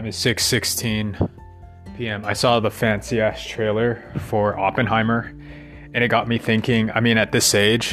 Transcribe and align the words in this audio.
Time 0.00 0.08
is 0.08 0.16
6:16 0.16 1.28
p.m. 1.98 2.24
I 2.24 2.32
saw 2.32 2.58
the 2.58 2.70
fancy 2.70 3.20
ass 3.20 3.44
trailer 3.44 4.02
for 4.16 4.58
Oppenheimer 4.58 5.30
and 5.92 6.02
it 6.02 6.08
got 6.08 6.26
me 6.26 6.38
thinking, 6.38 6.90
I 6.92 7.00
mean 7.00 7.18
at 7.18 7.32
this 7.32 7.54
age, 7.54 7.90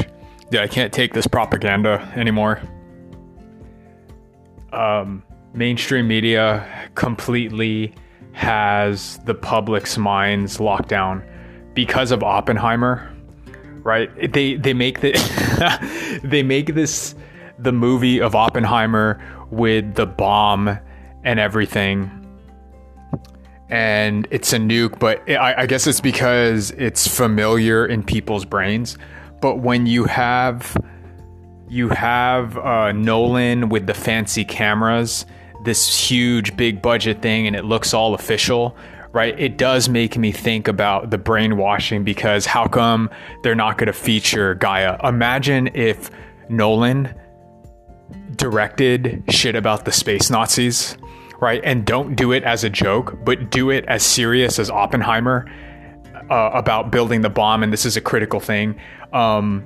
dude, 0.49 0.61
I 0.61 0.67
can't 0.69 0.93
take 0.93 1.13
this 1.13 1.27
propaganda 1.27 2.09
anymore. 2.15 2.61
Um, 4.71 5.21
mainstream 5.53 6.07
media 6.07 6.65
completely 6.95 7.93
has 8.31 9.19
the 9.25 9.35
public's 9.35 9.97
minds 9.97 10.61
locked 10.61 10.87
down 10.87 11.21
because 11.73 12.11
of 12.11 12.23
Oppenheimer, 12.23 13.13
right? 13.83 14.31
They 14.31 14.55
they 14.55 14.73
make 14.73 15.01
the 15.01 15.11
they 16.23 16.41
make 16.41 16.73
this 16.73 17.15
the 17.59 17.73
movie 17.73 18.21
of 18.21 18.33
Oppenheimer 18.33 19.21
with 19.51 19.95
the 19.95 20.05
bomb 20.05 20.79
and 21.27 21.41
everything. 21.41 22.09
And 23.69 24.29
it's 24.31 24.53
a 24.53 24.57
nuke, 24.57 24.97
but 24.97 25.29
I, 25.29 25.63
I 25.63 25.65
guess 25.65 25.85
it's 25.85 25.99
because 25.99 26.71
it's 26.71 27.05
familiar 27.05 27.85
in 27.85 28.01
people's 28.01 28.45
brains. 28.45 28.97
But 29.41 29.57
when 29.57 29.85
you 29.85 30.05
have 30.05 30.75
you 31.69 31.89
have 31.89 32.57
uh, 32.57 32.93
Nolan 32.93 33.67
with 33.67 33.87
the 33.87 33.93
fancy 33.93 34.45
cameras, 34.45 35.25
this 35.65 36.09
huge 36.09 36.55
big 36.55 36.81
budget 36.81 37.21
thing, 37.21 37.45
and 37.45 37.57
it 37.57 37.65
looks 37.65 37.93
all 37.93 38.13
official, 38.13 38.77
right? 39.11 39.37
It 39.37 39.57
does 39.57 39.89
make 39.89 40.17
me 40.17 40.31
think 40.31 40.69
about 40.69 41.09
the 41.09 41.17
brainwashing 41.17 42.05
because 42.05 42.45
how 42.45 42.67
come 42.67 43.09
they're 43.43 43.53
not 43.53 43.77
going 43.77 43.87
to 43.87 43.93
feature 43.93 44.55
Gaia? 44.55 44.97
Imagine 45.05 45.67
if 45.73 46.09
Nolan 46.47 47.13
directed 48.37 49.25
shit 49.29 49.57
about 49.57 49.83
the 49.83 49.91
space 49.91 50.29
Nazis 50.29 50.97
right? 51.39 51.61
And 51.63 51.85
don't 51.85 52.15
do 52.15 52.31
it 52.31 52.43
as 52.43 52.63
a 52.63 52.69
joke, 52.69 53.17
but 53.23 53.49
do 53.49 53.69
it 53.69 53.85
as 53.87 54.03
serious 54.03 54.59
as 54.59 54.69
Oppenheimer 54.69 55.49
uh, 56.29 56.51
about 56.53 56.91
building 56.91 57.21
the 57.21 57.29
bomb. 57.29 57.63
And 57.63 57.71
this 57.71 57.85
is 57.85 57.97
a 57.97 58.01
critical 58.01 58.39
thing. 58.39 58.79
Um, 59.13 59.65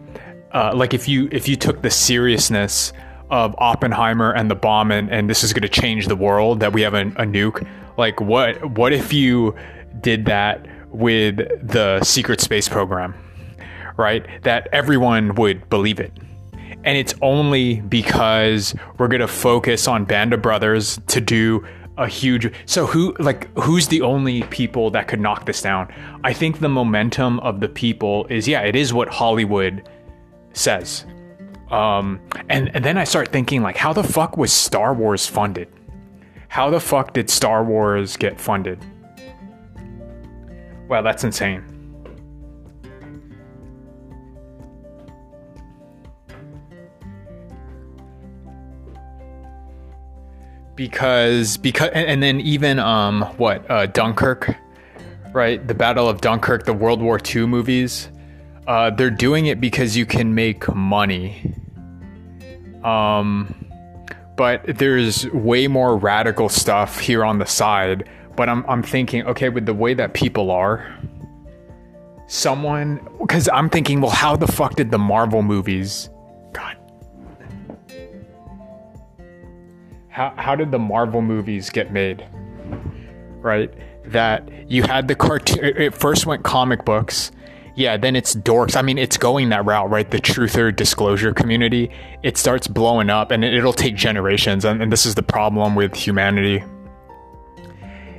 uh, 0.54 0.74
like 0.76 0.94
if 0.94 1.08
you 1.08 1.30
if 1.32 1.48
you 1.48 1.56
took 1.56 1.82
the 1.82 1.90
seriousness 1.90 2.94
of 3.30 3.56
Oppenheimer 3.58 4.34
and 4.34 4.52
the 4.52 4.56
bomb, 4.56 4.92
and, 4.92 5.10
and 5.10 5.30
this 5.30 5.44
is 5.44 5.54
going 5.54 5.62
to 5.62 5.70
change 5.70 6.08
the 6.08 6.16
world 6.16 6.60
that 6.60 6.74
we 6.74 6.82
have 6.82 6.94
a, 6.94 7.02
a 7.02 7.26
nuke. 7.26 7.66
Like 7.98 8.20
what 8.20 8.64
what 8.72 8.94
if 8.94 9.14
you 9.14 9.56
did 10.02 10.26
that 10.26 10.68
with 10.90 11.38
the 11.66 12.04
secret 12.04 12.42
space 12.42 12.68
program, 12.68 13.16
right? 13.98 14.26
That 14.44 14.68
everyone 14.74 15.36
would 15.36 15.70
believe 15.70 16.00
it. 16.00 16.12
And 16.84 16.98
it's 16.98 17.14
only 17.22 17.82
because 17.82 18.74
we're 18.98 19.08
going 19.08 19.22
to 19.22 19.28
focus 19.28 19.88
on 19.88 20.06
Band 20.06 20.34
of 20.34 20.42
Brothers 20.42 21.00
to 21.08 21.22
do 21.22 21.66
a 21.98 22.08
huge 22.08 22.52
so 22.66 22.86
who 22.86 23.14
like 23.20 23.48
who's 23.58 23.90
the 23.90 24.02
only 24.02 24.44
people 24.44 24.90
that 24.92 25.08
could 25.08 25.20
knock 25.20 25.46
this 25.46 25.62
down? 25.62 25.94
I 26.24 26.34
think 26.34 26.60
the 26.60 26.70
momentum 26.70 27.40
of 27.42 27.60
the 27.60 27.70
people 27.70 28.26
is 28.28 28.48
yeah 28.48 28.62
it 28.62 28.76
is 28.76 28.94
what 28.94 29.10
hollywood 29.10 29.88
says. 30.54 31.06
Um 31.70 32.20
and, 32.50 32.74
and 32.74 32.84
then 32.84 32.98
i 32.98 33.04
start 33.04 33.30
thinking 33.30 33.62
like 33.62 33.78
how 33.78 33.94
the 33.94 34.04
fuck 34.04 34.38
was 34.38 34.52
star 34.52 34.94
wars 34.94 35.28
funded? 35.28 35.68
How 36.48 36.70
the 36.70 36.80
fuck 36.80 37.14
did 37.14 37.30
star 37.30 37.64
wars 37.64 38.18
get 38.18 38.40
funded? 38.40 38.84
Well 40.88 41.04
that's 41.04 41.24
insane 41.24 41.71
because 50.82 51.58
because 51.58 51.92
and, 51.94 52.08
and 52.08 52.24
then 52.24 52.42
even 52.42 52.80
um 52.80 53.22
what 53.38 53.70
uh, 53.70 53.86
Dunkirk, 53.86 54.56
right? 55.32 55.66
The 55.68 55.76
Battle 55.76 56.10
of 56.10 56.22
Dunkirk, 56.22 56.66
the 56.66 56.74
World 56.74 57.04
War 57.04 57.20
II 57.24 57.46
movies. 57.46 58.10
Uh, 58.66 58.90
they're 58.90 59.12
doing 59.12 59.46
it 59.46 59.62
because 59.62 59.96
you 59.96 60.08
can 60.08 60.34
make 60.34 60.68
money. 60.74 61.54
Um, 62.84 63.54
but 64.36 64.64
there's 64.66 65.30
way 65.30 65.68
more 65.68 65.98
radical 65.98 66.50
stuff 66.50 66.98
here 66.98 67.24
on 67.24 67.38
the 67.38 67.46
side. 67.46 68.10
But 68.36 68.50
I'm 68.50 68.66
I'm 68.68 68.82
thinking, 68.82 69.24
okay, 69.28 69.50
with 69.50 69.68
the 69.68 69.76
way 69.76 69.94
that 69.94 70.16
people 70.16 70.50
are, 70.50 70.98
someone 72.26 73.08
because 73.20 73.48
I'm 73.54 73.70
thinking, 73.70 74.02
well, 74.02 74.10
how 74.10 74.36
the 74.36 74.48
fuck 74.48 74.78
did 74.78 74.90
the 74.90 74.98
Marvel 74.98 75.44
movies? 75.44 76.10
How, 80.12 80.34
how 80.38 80.56
did 80.56 80.72
the 80.72 80.80
Marvel 80.80 81.22
movies 81.22 81.70
get 81.70 81.92
made? 81.92 82.28
Right? 83.40 83.74
That 84.06 84.48
you 84.70 84.84
had 84.84 85.08
the 85.08 85.16
cartoon, 85.16 85.64
it 85.64 85.96
first 85.96 86.26
went 86.26 86.44
comic 86.44 86.86
books. 86.86 87.32
Yeah, 87.76 87.96
then 87.96 88.18
it's 88.18 88.36
dorks. 88.36 88.76
I 88.76 88.82
mean, 88.82 88.98
it's 88.98 89.16
going 89.16 89.50
that 89.50 89.66
route, 89.66 89.90
right? 89.90 90.10
The 90.12 90.20
truther 90.20 90.76
disclosure 90.76 91.34
community. 91.34 91.90
It 92.22 92.38
starts 92.38 92.68
blowing 92.68 93.10
up 93.10 93.32
and 93.32 93.46
it'll 93.46 93.72
take 93.72 93.96
generations. 93.96 94.66
And, 94.66 94.92
this 94.92 95.06
is 95.06 95.16
the 95.16 95.24
problem 95.24 95.76
with 95.76 95.96
humanity 95.96 96.62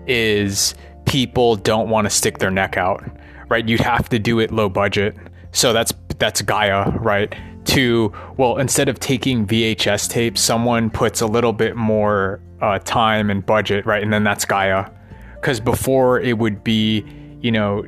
is 0.06 0.75
people 1.04 1.56
don't 1.56 1.91
want 1.91 2.06
to 2.06 2.10
stick 2.10 2.38
their 2.38 2.50
neck 2.50 2.78
out, 2.78 3.04
right? 3.50 3.69
You'd 3.69 3.81
have 3.81 4.08
to 4.08 4.19
do 4.19 4.41
it 4.41 4.50
low 4.50 4.70
budget. 4.70 5.14
So 5.52 5.75
that's 5.75 5.92
that's 6.19 6.41
Gaia, 6.41 6.91
right? 6.98 7.34
To 7.65 8.12
well 8.37 8.59
instead 8.59 8.89
of 8.89 8.99
taking 8.99 9.47
vhs 9.47 10.09
tapes 10.09 10.41
someone 10.41 10.91
puts 10.91 11.21
a 11.21 11.27
little 11.27 11.53
bit 11.53 11.77
more 11.77 12.41
uh, 12.61 12.78
time 12.81 13.31
and 13.31 13.45
budget 13.45 13.84
right? 13.87 14.03
And 14.03 14.12
then 14.12 14.25
that's 14.25 14.45
gaia. 14.45 14.89
Because 15.34 15.61
before 15.61 16.21
it 16.21 16.39
would 16.39 16.62
be 16.62 17.05
you 17.41 17.50
know 17.50 17.84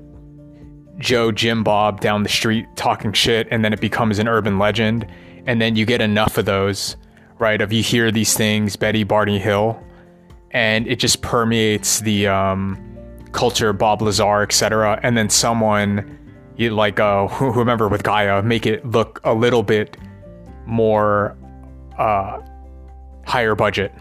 joe 0.99 1.33
jim 1.33 1.65
bob 1.65 2.01
down 2.01 2.23
the 2.23 2.29
street 2.29 2.67
talking 2.77 3.13
shit 3.13 3.49
and 3.51 3.65
then 3.65 3.73
it 3.73 3.81
becomes 3.81 4.19
an 4.19 4.29
urban 4.29 4.59
legend. 4.59 5.07
And 5.47 5.61
then 5.61 5.77
you 5.77 5.85
get 5.85 6.01
enough 6.01 6.39
of 6.39 6.45
those 6.45 6.97
right? 7.39 7.61
Of 7.61 7.73
you 7.73 7.83
hear 7.83 8.11
these 8.13 8.35
things 8.35 8.77
betty 8.77 9.03
barney 9.03 9.39
hill. 9.39 9.83
And 10.53 10.87
it 10.87 11.01
just 11.01 11.21
permeates 11.21 11.99
the 12.01 12.29
um, 12.29 12.79
culture 13.33 13.73
bob 13.73 14.01
lazar 14.01 14.43
etc 14.43 15.01
and 15.03 15.17
then 15.19 15.29
someone 15.29 16.19
you 16.57 16.71
like 16.71 17.01
uh, 17.01 17.27
whoever 17.29 17.89
with 17.89 18.03
Gaia 18.03 18.43
make 18.43 18.67
it 18.67 18.85
look 18.87 19.21
a 19.25 19.35
little 19.35 19.63
bit 19.63 19.97
more 20.67 21.37
uh, 21.99 22.41
higher 23.27 23.55
budget, 23.55 23.93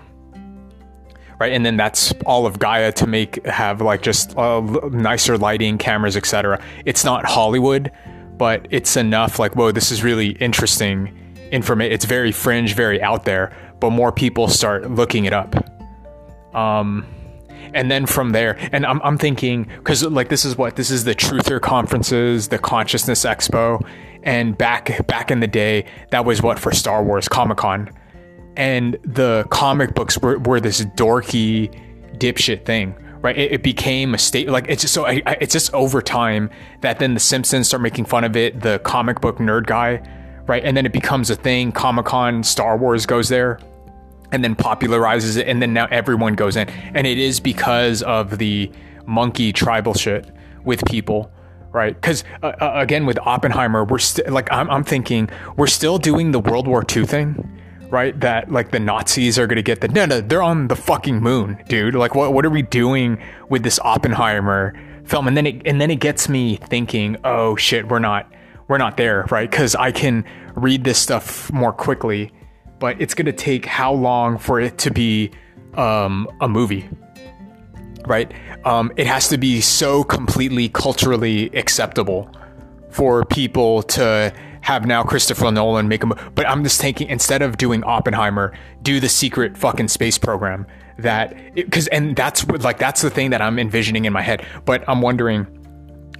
right? 1.39 1.51
And 1.51 1.65
then 1.65 1.77
that's 1.77 2.13
all 2.25 2.45
of 2.45 2.59
Gaia 2.59 2.91
to 2.93 3.07
make 3.07 3.45
have 3.45 3.81
like 3.81 4.01
just 4.01 4.37
uh, 4.37 4.61
nicer 4.91 5.37
lighting, 5.37 5.77
cameras, 5.77 6.15
etc. 6.15 6.63
It's 6.85 7.03
not 7.03 7.25
Hollywood, 7.25 7.91
but 8.37 8.67
it's 8.69 8.97
enough. 8.97 9.39
Like, 9.39 9.55
whoa, 9.55 9.71
this 9.71 9.91
is 9.91 10.03
really 10.03 10.29
interesting 10.33 11.17
information. 11.51 11.91
It's 11.93 12.05
very 12.05 12.31
fringe, 12.31 12.75
very 12.75 13.01
out 13.01 13.25
there, 13.25 13.55
but 13.79 13.91
more 13.91 14.11
people 14.11 14.47
start 14.47 14.89
looking 14.89 15.25
it 15.25 15.33
up. 15.33 15.55
Um, 16.55 17.05
and 17.73 17.89
then 17.89 18.05
from 18.05 18.31
there 18.31 18.57
and 18.71 18.85
i'm, 18.85 19.01
I'm 19.03 19.17
thinking 19.17 19.63
because 19.77 20.03
like 20.03 20.29
this 20.29 20.45
is 20.45 20.57
what 20.57 20.75
this 20.75 20.91
is 20.91 21.03
the 21.03 21.15
truther 21.15 21.61
conferences 21.61 22.47
the 22.47 22.59
consciousness 22.59 23.25
expo. 23.25 23.85
And 24.23 24.57
back 24.57 25.05
back 25.05 25.31
in 25.31 25.41
the 25.41 25.47
day 25.47 25.85
that 26.11 26.23
was 26.23 26.41
what 26.41 26.57
for 26.57 26.71
star 26.71 27.03
wars 27.03 27.27
comic-con. 27.27 27.89
And 28.55 28.97
the 29.03 29.45
comic 29.49 29.95
books 29.95 30.17
were, 30.17 30.39
were 30.39 30.61
this 30.61 30.81
dorky 30.81 31.73
dipshit 32.17 32.65
thing 32.65 32.95
right? 33.21 33.37
It, 33.37 33.53
it 33.53 33.63
became 33.63 34.13
a 34.13 34.17
state 34.17 34.49
like 34.49 34.65
it's 34.69 34.81
just 34.81 34.93
so 34.93 35.05
I, 35.05 35.21
I, 35.25 35.37
it's 35.41 35.53
just 35.53 35.73
over 35.73 36.01
time 36.01 36.49
that 36.81 36.99
then 36.99 37.13
the 37.13 37.19
simpsons 37.19 37.67
start 37.67 37.81
making 37.81 38.05
fun 38.05 38.23
of 38.23 38.35
it 38.35 38.61
the 38.61 38.79
comic 38.79 39.19
book 39.19 39.37
nerd 39.37 39.65
guy 39.65 40.01
right? 40.45 40.63
And 40.65 40.75
then 40.75 40.85
it 40.85 40.91
becomes 40.91 41.29
a 41.29 41.37
thing. 41.37 41.71
Comic-con 41.71 42.43
star 42.43 42.77
wars 42.77 43.05
goes 43.05 43.29
there 43.29 43.59
and 44.33 44.43
then 44.43 44.55
popularizes 44.55 45.37
it 45.37 45.47
and 45.47 45.61
then 45.61 45.73
now 45.73 45.87
everyone 45.91 46.33
goes 46.33 46.57
in. 46.57 46.67
And 46.69 47.07
it 47.07 47.17
is 47.17 47.39
because 47.39 48.01
of 48.03 48.39
the 48.39 48.69
monkey 49.05 49.53
tribal 49.53 49.93
shit 49.93 50.29
with 50.65 50.83
people 50.85 51.31
right? 51.71 51.95
Because 51.95 52.23
uh, 52.43 52.47
uh, 52.61 52.71
again 52.75 53.05
with 53.05 53.17
oppenheimer 53.19 53.83
we're 53.83 53.97
still 53.99 54.31
like 54.31 54.51
I'm, 54.51 54.69
I'm 54.69 54.83
thinking 54.83 55.29
we're 55.57 55.67
still 55.67 55.97
doing 55.97 56.31
the 56.31 56.39
world 56.39 56.67
war 56.67 56.83
ii 56.95 57.05
thing 57.05 57.59
right? 57.89 58.17
That 58.19 58.51
like 58.51 58.71
the 58.71 58.79
nazis 58.79 59.37
are 59.37 59.47
gonna 59.47 59.61
get 59.63 59.81
the 59.81 59.87
no 59.87 60.05
no 60.05 60.21
they're 60.21 60.43
on 60.43 60.67
the 60.67 60.75
fucking 60.75 61.19
moon 61.19 61.61
dude. 61.67 61.95
Like 61.95 62.15
what, 62.15 62.33
what 62.33 62.45
are 62.45 62.49
we 62.49 62.61
doing 62.61 63.21
with 63.49 63.63
this 63.63 63.79
oppenheimer 63.79 64.73
film? 65.03 65.27
And 65.27 65.35
then 65.35 65.47
it 65.47 65.61
and 65.65 65.81
then 65.81 65.91
it 65.91 65.99
gets 65.99 66.29
me 66.29 66.57
thinking 66.57 67.17
oh 67.23 67.55
shit 67.55 67.87
we're 67.87 67.99
not 67.99 68.31
we're 68.67 68.77
not 68.77 68.95
there 68.97 69.25
right? 69.31 69.49
Because 69.49 69.75
i 69.75 69.91
can 69.91 70.23
read 70.55 70.83
this 70.83 70.99
stuff 70.99 71.51
more 71.51 71.73
quickly 71.73 72.31
but 72.83 72.99
it's 72.99 73.13
going 73.13 73.25
to 73.25 73.31
take 73.31 73.65
how 73.65 73.93
long 73.93 74.37
for 74.37 74.59
it 74.59 74.77
to 74.77 74.91
be 74.91 75.31
um, 75.75 76.27
a 76.41 76.49
movie? 76.49 76.89
Right? 78.05 78.29
Um, 78.65 78.91
it 78.97 79.07
has 79.07 79.29
to 79.29 79.37
be 79.37 79.61
so 79.61 80.03
completely 80.03 80.67
culturally 80.67 81.49
acceptable 81.55 82.29
for 82.89 83.23
people 83.23 83.83
to 83.83 84.33
have 84.59 84.85
now 84.85 85.01
Christopher 85.01 85.49
Nolan 85.49 85.87
make 85.87 86.03
a 86.03 86.07
but 86.07 86.45
I'm 86.45 86.61
just 86.61 86.81
thinking 86.81 87.07
instead 87.07 87.41
of 87.41 87.55
doing 87.55 87.85
Oppenheimer, 87.85 88.51
do 88.81 88.99
the 88.99 89.07
secret 89.07 89.57
fucking 89.57 89.87
space 89.87 90.17
program 90.17 90.67
that 90.97 91.55
because 91.55 91.87
and 91.87 92.17
that's 92.17 92.45
like 92.45 92.79
that's 92.79 93.01
the 93.01 93.09
thing 93.09 93.29
that 93.29 93.41
I'm 93.41 93.59
envisioning 93.59 94.03
in 94.03 94.11
my 94.11 94.21
head. 94.21 94.45
But 94.65 94.83
I'm 94.89 94.99
wondering 94.99 95.47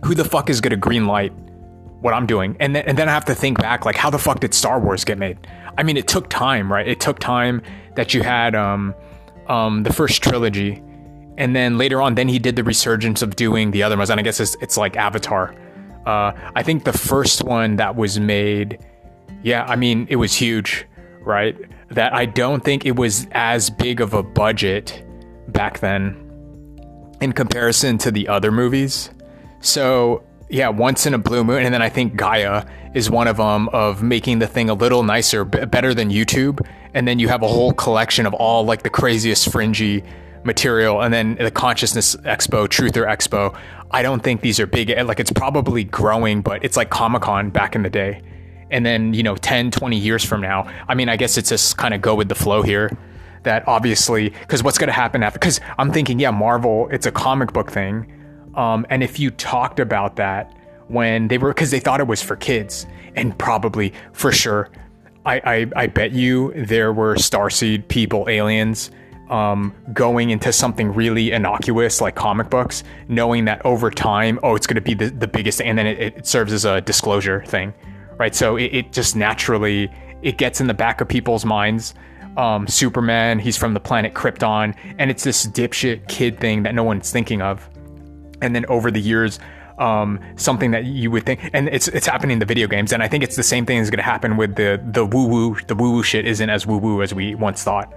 who 0.05 0.15
the 0.15 0.23
fuck 0.23 0.49
is 0.49 0.61
gonna 0.61 0.77
green 0.77 1.07
light 1.07 1.33
what 1.99 2.13
I'm 2.13 2.25
doing, 2.25 2.55
and 2.61 2.73
then 2.73 2.85
and 2.85 2.97
then 2.97 3.09
I 3.09 3.11
have 3.11 3.25
to 3.25 3.35
think 3.35 3.59
back 3.59 3.85
like 3.85 3.97
how 3.97 4.09
the 4.09 4.19
fuck 4.19 4.39
did 4.39 4.53
Star 4.53 4.79
Wars 4.79 5.03
get 5.03 5.17
made? 5.17 5.39
I 5.77 5.83
mean, 5.83 5.97
it 5.97 6.07
took 6.07 6.29
time, 6.29 6.71
right? 6.71 6.87
It 6.87 6.99
took 6.99 7.19
time 7.19 7.61
that 7.95 8.13
you 8.13 8.23
had 8.23 8.55
um 8.55 8.95
um 9.47 9.83
the 9.83 9.93
first 9.93 10.23
trilogy, 10.23 10.81
and 11.37 11.55
then 11.55 11.77
later 11.77 12.01
on, 12.01 12.15
then 12.15 12.27
he 12.27 12.39
did 12.39 12.55
the 12.55 12.63
resurgence 12.63 13.21
of 13.21 13.35
doing 13.35 13.71
the 13.71 13.83
other 13.83 13.97
ones, 13.97 14.09
and 14.09 14.19
I 14.19 14.23
guess 14.23 14.39
it's, 14.39 14.55
it's 14.61 14.77
like 14.77 14.95
Avatar 14.97 15.55
uh, 16.05 16.33
I 16.55 16.63
think 16.63 16.83
the 16.83 16.93
first 16.93 17.43
one 17.43 17.77
that 17.77 17.95
was 17.95 18.19
made, 18.19 18.79
yeah, 19.41 19.65
I 19.65 19.75
mean, 19.75 20.07
it 20.09 20.17
was 20.17 20.33
huge, 20.33 20.85
right? 21.21 21.55
That 21.89 22.13
I 22.13 22.25
don't 22.25 22.63
think 22.63 22.85
it 22.85 22.95
was 22.95 23.27
as 23.31 23.69
big 23.69 24.01
of 24.01 24.13
a 24.13 24.23
budget 24.23 25.05
back 25.49 25.79
then 25.79 26.19
in 27.21 27.31
comparison 27.31 27.97
to 27.99 28.11
the 28.11 28.27
other 28.27 28.51
movies. 28.51 29.11
So, 29.61 30.23
yeah, 30.53 30.69
once 30.69 31.07
in 31.07 31.15
a 31.15 31.17
blue 31.17 31.43
moon. 31.43 31.63
And 31.63 31.73
then 31.73 31.81
I 31.81 31.89
think 31.89 32.15
Gaia 32.15 32.63
is 32.93 33.09
one 33.09 33.27
of 33.27 33.37
them 33.37 33.69
of 33.69 34.03
making 34.03 34.37
the 34.37 34.45
thing 34.45 34.69
a 34.69 34.75
little 34.75 35.01
nicer, 35.01 35.43
b- 35.45 35.65
better 35.65 35.95
than 35.95 36.11
YouTube. 36.11 36.63
And 36.93 37.07
then 37.07 37.17
you 37.17 37.27
have 37.27 37.41
a 37.41 37.47
whole 37.47 37.73
collection 37.73 38.27
of 38.27 38.35
all 38.35 38.63
like 38.63 38.83
the 38.83 38.89
craziest 38.91 39.51
fringy 39.51 40.03
material. 40.43 41.01
And 41.01 41.11
then 41.11 41.35
the 41.35 41.49
Consciousness 41.49 42.15
Expo, 42.17 42.67
Truther 42.67 43.07
Expo. 43.07 43.57
I 43.89 44.03
don't 44.03 44.21
think 44.21 44.41
these 44.41 44.59
are 44.59 44.67
big. 44.67 44.89
Like 44.89 45.19
it's 45.19 45.31
probably 45.31 45.85
growing, 45.85 46.41
but 46.43 46.63
it's 46.63 46.77
like 46.77 46.91
Comic 46.91 47.23
Con 47.23 47.49
back 47.49 47.75
in 47.75 47.81
the 47.81 47.89
day. 47.89 48.21
And 48.69 48.85
then, 48.85 49.15
you 49.15 49.23
know, 49.23 49.35
10, 49.35 49.71
20 49.71 49.97
years 49.97 50.23
from 50.23 50.41
now, 50.41 50.71
I 50.87 50.93
mean, 50.93 51.09
I 51.09 51.17
guess 51.17 51.35
it's 51.35 51.49
just 51.49 51.77
kind 51.77 51.95
of 51.95 52.01
go 52.01 52.13
with 52.13 52.29
the 52.29 52.35
flow 52.35 52.61
here. 52.61 52.95
That 53.41 53.67
obviously, 53.67 54.29
because 54.29 54.63
what's 54.63 54.77
going 54.77 54.87
to 54.87 54.93
happen 54.93 55.23
after, 55.23 55.39
because 55.39 55.59
I'm 55.79 55.91
thinking, 55.91 56.19
yeah, 56.19 56.31
Marvel, 56.31 56.89
it's 56.91 57.07
a 57.07 57.11
comic 57.11 57.53
book 57.53 57.71
thing. 57.71 58.22
Um, 58.55 58.85
and 58.89 59.03
if 59.03 59.19
you 59.19 59.31
talked 59.31 59.79
about 59.79 60.15
that 60.17 60.55
when 60.87 61.27
they 61.27 61.37
were, 61.37 61.49
because 61.49 61.71
they 61.71 61.79
thought 61.79 61.99
it 61.99 62.07
was 62.07 62.21
for 62.21 62.35
kids, 62.35 62.85
and 63.15 63.37
probably 63.37 63.93
for 64.11 64.31
sure, 64.31 64.69
I, 65.25 65.41
I, 65.45 65.83
I 65.83 65.87
bet 65.87 66.11
you 66.11 66.53
there 66.55 66.91
were 66.91 67.15
Starseed 67.15 67.87
people, 67.87 68.27
aliens 68.29 68.91
um, 69.29 69.73
going 69.93 70.29
into 70.29 70.51
something 70.51 70.93
really 70.93 71.31
innocuous 71.31 72.01
like 72.01 72.15
comic 72.15 72.49
books, 72.49 72.83
knowing 73.07 73.45
that 73.45 73.65
over 73.65 73.89
time, 73.89 74.39
oh, 74.43 74.55
it's 74.55 74.67
going 74.67 74.75
to 74.75 74.81
be 74.81 74.93
the, 74.93 75.09
the 75.09 75.27
biggest, 75.27 75.61
and 75.61 75.77
then 75.77 75.87
it, 75.87 75.99
it, 75.99 76.27
serves 76.27 76.53
as 76.53 76.65
a 76.65 76.81
disclosure 76.81 77.43
thing, 77.45 77.73
right? 78.17 78.35
So 78.35 78.57
it, 78.57 78.75
it, 78.75 78.91
just 78.91 79.15
naturally 79.15 79.89
it 80.21 80.37
gets 80.37 80.61
in 80.61 80.67
the 80.67 80.73
back 80.73 81.01
of 81.01 81.07
people's 81.07 81.45
minds. 81.45 81.95
Um, 82.37 82.67
Superman, 82.67 83.39
he's 83.39 83.57
from 83.57 83.73
the 83.73 83.79
planet 83.79 84.13
Krypton, 84.13 84.75
and 84.97 85.09
it's 85.09 85.23
this 85.23 85.47
dipshit 85.47 86.07
kid 86.07 86.39
thing 86.39 86.63
that 86.63 86.75
no 86.75 86.83
one's 86.83 87.11
thinking 87.11 87.41
of. 87.41 87.67
And 88.43 88.55
then 88.55 88.65
over 88.67 88.91
the 88.91 89.01
years, 89.01 89.39
um, 89.79 90.19
something 90.35 90.71
that 90.71 90.85
you 90.85 91.09
would 91.09 91.25
think, 91.25 91.49
and 91.53 91.67
it's 91.69 91.87
it's 91.87 92.05
happening 92.05 92.33
in 92.33 92.39
the 92.39 92.45
video 92.45 92.67
games, 92.67 92.93
and 92.93 93.01
I 93.01 93.07
think 93.07 93.23
it's 93.23 93.35
the 93.35 93.43
same 93.43 93.65
thing 93.65 93.79
is 93.79 93.89
going 93.89 93.97
to 93.97 94.03
happen 94.03 94.37
with 94.37 94.55
the 94.55 94.79
the 94.83 95.05
woo 95.05 95.25
woo. 95.27 95.57
The 95.67 95.75
woo 95.75 95.93
woo 95.93 96.03
shit 96.03 96.27
isn't 96.27 96.49
as 96.49 96.67
woo 96.67 96.77
woo 96.77 97.01
as 97.01 97.13
we 97.13 97.33
once 97.33 97.63
thought 97.63 97.91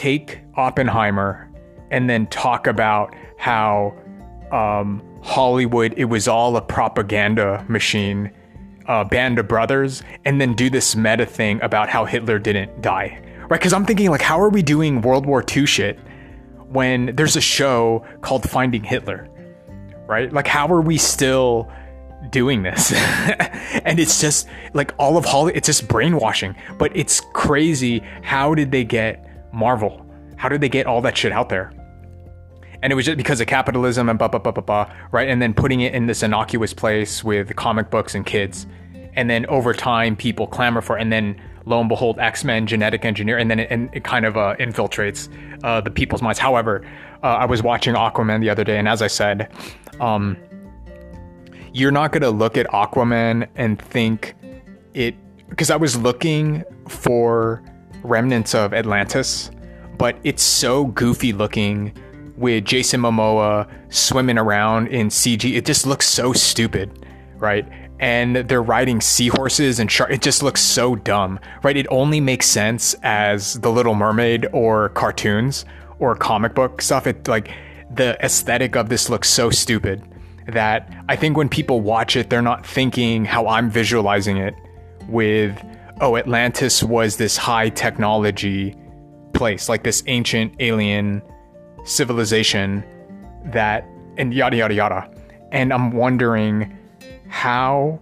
take 0.00 0.40
Oppenheimer 0.54 1.46
and 1.90 2.08
then 2.08 2.26
talk 2.28 2.66
about 2.66 3.14
how 3.36 3.94
um, 4.50 5.02
Hollywood, 5.22 5.92
it 5.98 6.06
was 6.06 6.26
all 6.26 6.56
a 6.56 6.62
propaganda 6.62 7.62
machine, 7.68 8.30
uh, 8.86 9.04
band 9.04 9.38
of 9.38 9.46
brothers, 9.46 10.02
and 10.24 10.40
then 10.40 10.54
do 10.54 10.70
this 10.70 10.96
meta 10.96 11.26
thing 11.26 11.60
about 11.62 11.90
how 11.90 12.06
Hitler 12.06 12.38
didn't 12.38 12.80
die. 12.80 13.20
Right? 13.42 13.60
Because 13.60 13.74
I'm 13.74 13.84
thinking, 13.84 14.10
like, 14.10 14.22
how 14.22 14.40
are 14.40 14.48
we 14.48 14.62
doing 14.62 15.02
World 15.02 15.26
War 15.26 15.44
II 15.54 15.66
shit 15.66 15.98
when 16.70 17.14
there's 17.16 17.36
a 17.36 17.40
show 17.40 18.04
called 18.22 18.48
Finding 18.48 18.82
Hitler? 18.82 19.28
Right? 20.06 20.32
Like, 20.32 20.46
how 20.46 20.66
are 20.72 20.80
we 20.80 20.98
still 20.98 21.70
doing 22.30 22.62
this? 22.62 22.92
and 23.84 24.00
it's 24.00 24.20
just 24.20 24.48
like 24.74 24.92
all 24.98 25.16
of 25.16 25.24
Hollywood, 25.24 25.56
it's 25.56 25.66
just 25.66 25.86
brainwashing. 25.86 26.56
But 26.78 26.96
it's 26.96 27.20
crazy. 27.32 28.02
How 28.22 28.54
did 28.54 28.72
they 28.72 28.84
get 28.84 29.26
Marvel. 29.52 30.06
How 30.36 30.48
did 30.48 30.60
they 30.60 30.68
get 30.68 30.86
all 30.86 31.00
that 31.02 31.16
shit 31.16 31.32
out 31.32 31.48
there? 31.48 31.72
And 32.82 32.92
it 32.92 32.96
was 32.96 33.04
just 33.04 33.18
because 33.18 33.40
of 33.40 33.46
capitalism 33.46 34.08
and 34.08 34.18
blah, 34.18 34.28
blah, 34.28 34.40
blah, 34.40 34.52
blah, 34.52 34.62
blah, 34.62 34.92
right? 35.12 35.28
And 35.28 35.40
then 35.42 35.52
putting 35.52 35.80
it 35.80 35.94
in 35.94 36.06
this 36.06 36.22
innocuous 36.22 36.72
place 36.72 37.22
with 37.22 37.54
comic 37.56 37.90
books 37.90 38.14
and 38.14 38.24
kids. 38.24 38.66
And 39.14 39.28
then 39.28 39.44
over 39.46 39.74
time, 39.74 40.16
people 40.16 40.46
clamor 40.46 40.80
for 40.80 40.96
it. 40.96 41.02
And 41.02 41.12
then 41.12 41.40
lo 41.70 41.80
and 41.80 41.88
behold, 41.88 42.18
X 42.18 42.44
Men, 42.44 42.66
genetic 42.66 43.04
engineer, 43.04 43.38
and 43.38 43.50
then 43.50 43.60
it, 43.60 43.68
and 43.70 43.88
it 43.94 44.04
kind 44.04 44.26
of 44.26 44.36
uh, 44.36 44.56
infiltrates 44.58 45.28
uh, 45.64 45.80
the 45.80 45.90
people's 45.90 46.20
minds. 46.20 46.38
However, 46.38 46.84
uh, 47.22 47.26
I 47.26 47.46
was 47.46 47.62
watching 47.62 47.94
Aquaman 47.94 48.40
the 48.40 48.50
other 48.50 48.64
day, 48.64 48.78
and 48.78 48.88
as 48.88 49.00
I 49.02 49.06
said, 49.06 49.50
um, 50.00 50.36
you're 51.72 51.92
not 51.92 52.12
to 52.22 52.30
look 52.30 52.56
at 52.56 52.66
Aquaman 52.68 53.48
and 53.54 53.80
think 53.80 54.34
it 54.94 55.14
because 55.48 55.70
I 55.70 55.76
was 55.76 55.96
looking 55.96 56.64
for 56.88 57.62
remnants 58.02 58.54
of 58.54 58.72
Atlantis, 58.72 59.50
but 59.98 60.16
it's 60.24 60.42
so 60.42 60.86
goofy 60.86 61.32
looking 61.32 61.92
with 62.36 62.64
Jason 62.64 63.02
Momoa 63.02 63.68
swimming 63.90 64.38
around 64.38 64.88
in 64.88 65.08
CG. 65.08 65.54
It 65.54 65.66
just 65.66 65.86
looks 65.86 66.08
so 66.08 66.32
stupid, 66.32 67.06
right? 67.36 67.66
And 68.00 68.36
they're 68.36 68.62
riding 68.62 69.00
seahorses 69.00 69.78
and 69.78 69.90
shark. 69.90 70.10
It 70.10 70.22
just 70.22 70.42
looks 70.42 70.60
so 70.60 70.96
dumb, 70.96 71.38
right? 71.62 71.76
It 71.76 71.86
only 71.90 72.18
makes 72.18 72.46
sense 72.46 72.94
as 73.02 73.54
The 73.54 73.70
Little 73.70 73.94
Mermaid 73.94 74.46
or 74.52 74.88
cartoons 74.90 75.64
or 75.98 76.16
comic 76.16 76.54
book 76.54 76.82
stuff. 76.82 77.06
It 77.06 77.28
like 77.28 77.50
the 77.90 78.16
aesthetic 78.24 78.74
of 78.74 78.88
this 78.88 79.10
looks 79.10 79.28
so 79.28 79.50
stupid 79.50 80.02
that 80.46 80.92
I 81.08 81.16
think 81.16 81.36
when 81.36 81.48
people 81.48 81.80
watch 81.80 82.16
it, 82.16 82.30
they're 82.30 82.42
not 82.42 82.66
thinking 82.66 83.24
how 83.24 83.46
I'm 83.46 83.70
visualizing 83.70 84.38
it 84.38 84.54
with 85.08 85.62
oh, 86.00 86.16
Atlantis 86.16 86.82
was 86.82 87.16
this 87.16 87.36
high 87.36 87.68
technology 87.68 88.74
place, 89.34 89.68
like 89.68 89.82
this 89.82 90.02
ancient 90.06 90.54
alien 90.58 91.22
civilization 91.84 92.84
that, 93.44 93.86
and 94.16 94.32
yada, 94.32 94.56
yada, 94.56 94.74
yada. 94.74 95.10
And 95.52 95.72
I'm 95.72 95.92
wondering 95.92 96.76
how 97.30 98.00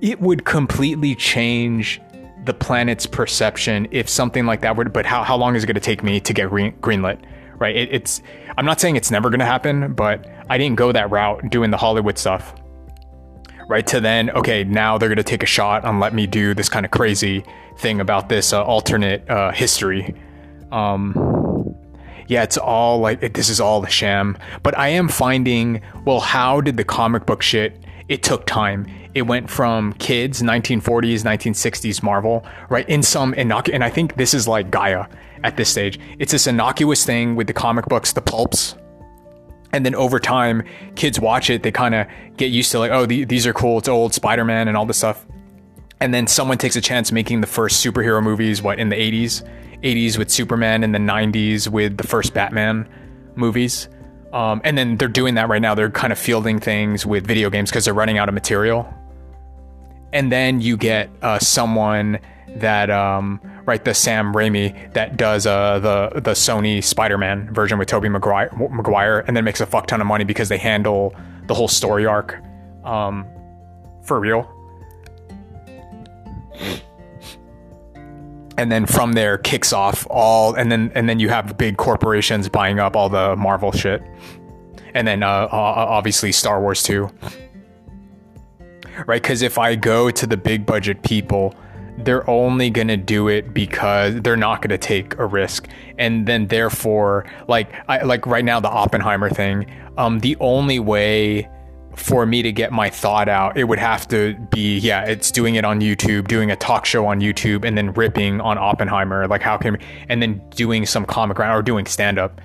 it 0.00 0.20
would 0.20 0.44
completely 0.44 1.14
change 1.14 2.00
the 2.44 2.54
planet's 2.54 3.06
perception 3.06 3.88
if 3.90 4.08
something 4.08 4.46
like 4.46 4.62
that 4.62 4.76
would, 4.76 4.92
but 4.92 5.06
how, 5.06 5.22
how 5.22 5.36
long 5.36 5.54
is 5.56 5.64
it 5.64 5.66
going 5.66 5.74
to 5.74 5.80
take 5.80 6.02
me 6.02 6.20
to 6.20 6.32
get 6.32 6.48
green, 6.48 6.72
greenlit? 6.80 7.20
Right. 7.58 7.74
It, 7.74 7.88
it's, 7.92 8.22
I'm 8.58 8.66
not 8.66 8.80
saying 8.80 8.96
it's 8.96 9.10
never 9.10 9.30
going 9.30 9.40
to 9.40 9.46
happen, 9.46 9.94
but 9.94 10.26
I 10.50 10.58
didn't 10.58 10.76
go 10.76 10.92
that 10.92 11.10
route 11.10 11.50
doing 11.50 11.70
the 11.70 11.76
Hollywood 11.76 12.18
stuff 12.18 12.54
right 13.68 13.86
to 13.86 14.00
then 14.00 14.30
okay 14.30 14.64
now 14.64 14.96
they're 14.96 15.08
going 15.08 15.16
to 15.16 15.24
take 15.24 15.42
a 15.42 15.46
shot 15.46 15.84
and 15.84 15.98
let 16.00 16.14
me 16.14 16.26
do 16.26 16.54
this 16.54 16.68
kind 16.68 16.86
of 16.86 16.92
crazy 16.92 17.44
thing 17.78 18.00
about 18.00 18.28
this 18.28 18.52
uh, 18.52 18.62
alternate 18.62 19.28
uh, 19.28 19.50
history 19.52 20.14
um, 20.70 21.74
yeah 22.28 22.42
it's 22.42 22.56
all 22.56 23.00
like 23.00 23.32
this 23.34 23.48
is 23.48 23.60
all 23.60 23.84
a 23.84 23.90
sham 23.90 24.38
but 24.62 24.76
i 24.78 24.88
am 24.88 25.08
finding 25.08 25.80
well 26.04 26.20
how 26.20 26.60
did 26.60 26.76
the 26.76 26.84
comic 26.84 27.26
book 27.26 27.42
shit 27.42 27.84
it 28.08 28.22
took 28.22 28.46
time. 28.46 28.86
It 29.14 29.22
went 29.22 29.50
from 29.50 29.92
kids 29.94 30.42
1940s 30.42 31.24
1960s 31.24 32.02
marvel 32.02 32.44
right 32.68 32.88
in 32.88 33.02
some 33.02 33.32
innocu- 33.34 33.72
and 33.72 33.82
i 33.82 33.90
think 33.90 34.16
this 34.16 34.34
is 34.34 34.46
like 34.46 34.70
gaia 34.70 35.06
at 35.44 35.56
this 35.56 35.68
stage. 35.68 35.98
It's 36.18 36.32
this 36.32 36.46
innocuous 36.46 37.04
thing 37.04 37.36
with 37.36 37.46
the 37.46 37.52
comic 37.52 37.86
books 37.86 38.12
the 38.12 38.22
pulps 38.22 38.76
and 39.72 39.84
then 39.84 39.94
over 39.94 40.18
time 40.18 40.62
kids 40.94 41.18
watch 41.20 41.50
it 41.50 41.62
they 41.62 41.72
kind 41.72 41.94
of 41.94 42.06
get 42.36 42.46
used 42.46 42.70
to 42.72 42.78
like 42.78 42.90
oh 42.90 43.06
the, 43.06 43.24
these 43.24 43.46
are 43.46 43.52
cool 43.52 43.78
it's 43.78 43.88
old 43.88 44.14
spider-man 44.14 44.68
and 44.68 44.76
all 44.76 44.86
this 44.86 44.98
stuff. 44.98 45.26
And 45.98 46.12
then 46.12 46.26
someone 46.26 46.58
takes 46.58 46.76
a 46.76 46.82
chance 46.82 47.10
making 47.10 47.40
the 47.40 47.46
first 47.46 47.84
superhero 47.84 48.22
movies 48.22 48.62
what 48.62 48.78
in 48.78 48.90
the 48.90 48.96
80s 48.96 49.48
80s 49.82 50.18
with 50.18 50.30
superman 50.30 50.84
and 50.84 50.94
the 50.94 50.98
90s 50.98 51.68
with 51.68 51.96
the 51.96 52.06
first 52.06 52.34
batman 52.34 52.88
movies 53.34 53.88
um, 54.36 54.60
and 54.64 54.76
then 54.76 54.96
they're 54.96 55.08
doing 55.08 55.34
that 55.34 55.48
right 55.48 55.62
now 55.62 55.74
they're 55.74 55.90
kind 55.90 56.12
of 56.12 56.18
fielding 56.18 56.58
things 56.60 57.06
with 57.06 57.26
video 57.26 57.48
games 57.50 57.70
because 57.70 57.84
they're 57.84 57.94
running 57.94 58.18
out 58.18 58.28
of 58.28 58.34
material 58.34 58.92
and 60.12 60.30
then 60.32 60.60
you 60.60 60.76
get 60.76 61.10
uh, 61.22 61.38
someone 61.38 62.18
that 62.56 62.90
um, 62.90 63.40
right 63.66 63.84
the 63.84 63.94
Sam 63.94 64.32
Raimi 64.32 64.92
that 64.94 65.16
does 65.16 65.46
uh, 65.46 65.78
the 65.78 66.20
the 66.20 66.32
Sony 66.32 66.82
Spider-Man 66.82 67.52
version 67.52 67.78
with 67.78 67.88
Tobey 67.88 68.08
Maguire, 68.08 68.50
Maguire 68.70 69.24
and 69.26 69.36
then 69.36 69.44
makes 69.44 69.60
a 69.60 69.66
fuck 69.66 69.86
ton 69.86 70.00
of 70.00 70.06
money 70.06 70.24
because 70.24 70.48
they 70.48 70.58
handle 70.58 71.14
the 71.46 71.54
whole 71.54 71.68
story 71.68 72.06
arc 72.06 72.40
um, 72.84 73.26
for 74.04 74.20
real. 74.20 74.50
And 78.58 78.72
then 78.72 78.86
from 78.86 79.12
there 79.12 79.38
kicks 79.38 79.72
off 79.72 80.06
all 80.08 80.54
and 80.54 80.72
then 80.72 80.90
and 80.94 81.08
then 81.08 81.18
you 81.20 81.28
have 81.28 81.58
big 81.58 81.76
corporations 81.76 82.48
buying 82.48 82.78
up 82.78 82.96
all 82.96 83.08
the 83.08 83.36
Marvel 83.36 83.72
shit. 83.72 84.02
And 84.94 85.06
then 85.06 85.22
uh, 85.22 85.48
obviously 85.50 86.32
Star 86.32 86.60
Wars 86.60 86.82
too. 86.82 87.10
right? 89.06 89.22
Because 89.22 89.42
if 89.42 89.58
I 89.58 89.74
go 89.74 90.10
to 90.10 90.26
the 90.26 90.36
big 90.38 90.64
budget 90.64 91.02
people, 91.02 91.54
they're 91.98 92.28
only 92.28 92.70
going 92.70 92.88
to 92.88 92.96
do 92.96 93.28
it 93.28 93.54
because 93.54 94.20
they're 94.20 94.36
not 94.36 94.60
going 94.60 94.70
to 94.70 94.78
take 94.78 95.18
a 95.18 95.26
risk 95.26 95.68
and 95.98 96.26
then 96.26 96.46
therefore 96.48 97.24
like 97.48 97.72
I, 97.88 98.02
like 98.02 98.26
right 98.26 98.44
now 98.44 98.60
the 98.60 98.68
oppenheimer 98.68 99.30
thing 99.30 99.64
um 99.96 100.20
the 100.20 100.36
only 100.40 100.78
way 100.78 101.48
for 101.96 102.26
me 102.26 102.42
to 102.42 102.52
get 102.52 102.72
my 102.72 102.88
thought 102.88 103.28
out 103.28 103.56
it 103.56 103.64
would 103.64 103.78
have 103.78 104.06
to 104.06 104.34
be 104.50 104.78
yeah 104.78 105.02
it's 105.04 105.30
doing 105.30 105.54
it 105.56 105.64
on 105.64 105.80
youtube 105.80 106.28
doing 106.28 106.50
a 106.50 106.56
talk 106.56 106.84
show 106.84 107.06
on 107.06 107.20
youtube 107.20 107.64
and 107.64 107.76
then 107.76 107.92
ripping 107.94 108.40
on 108.40 108.58
oppenheimer 108.58 109.26
like 109.26 109.42
how 109.42 109.56
can 109.56 109.78
and 110.08 110.22
then 110.22 110.40
doing 110.50 110.86
some 110.86 111.04
comic 111.04 111.40
or 111.40 111.62
doing 111.62 111.86
stand 111.86 112.18
up 112.18 112.40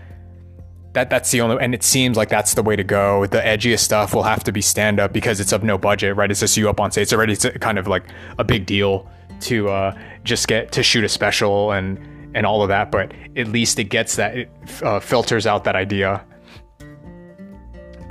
that 0.93 1.10
that's 1.10 1.31
the 1.31 1.41
only 1.41 1.58
and 1.62 1.74
it 1.74 1.84
seems 1.84 2.17
like 2.17 2.29
that's 2.29 2.53
the 2.53 2.63
way 2.63 2.75
to 2.75 2.84
go. 2.84 3.25
The 3.25 3.39
edgiest 3.39 3.79
stuff 3.79 4.13
will 4.13 4.24
have 4.24 4.43
to 4.43 4.51
be 4.51 4.62
stand 4.62 5.00
up 5.00 5.13
because 5.13 5.39
it's 5.39 5.53
of 5.53 5.63
no 5.63 5.77
budget 5.77 6.15
right? 6.15 6.29
It's 6.29 6.41
just 6.41 6.58
you 6.58 6.70
up 6.70 6.79
on 6.79 6.91
stage. 6.91 7.03
It's 7.03 7.13
already 7.13 7.36
kind 7.36 7.79
of 7.79 7.88
like 7.88 8.03
a 8.38 8.43
big 8.43 8.65
deal 8.65 9.10
to 9.41 9.70
uh, 9.70 9.98
just 10.24 10.48
get 10.48 10.72
to 10.74 10.84
shoot 10.84 11.03
a 11.03 11.10
special 11.10 11.72
and 11.72 12.00
and 12.34 12.46
all 12.46 12.62
of 12.62 12.70
that 12.70 12.91
but 12.91 13.12
at 13.36 13.48
least 13.48 13.77
it 13.77 13.86
gets 13.86 14.15
that 14.15 14.38
it 14.38 14.50
uh, 14.84 15.01
filters 15.01 15.46
out 15.46 15.65
that 15.65 15.75
idea 15.75 16.25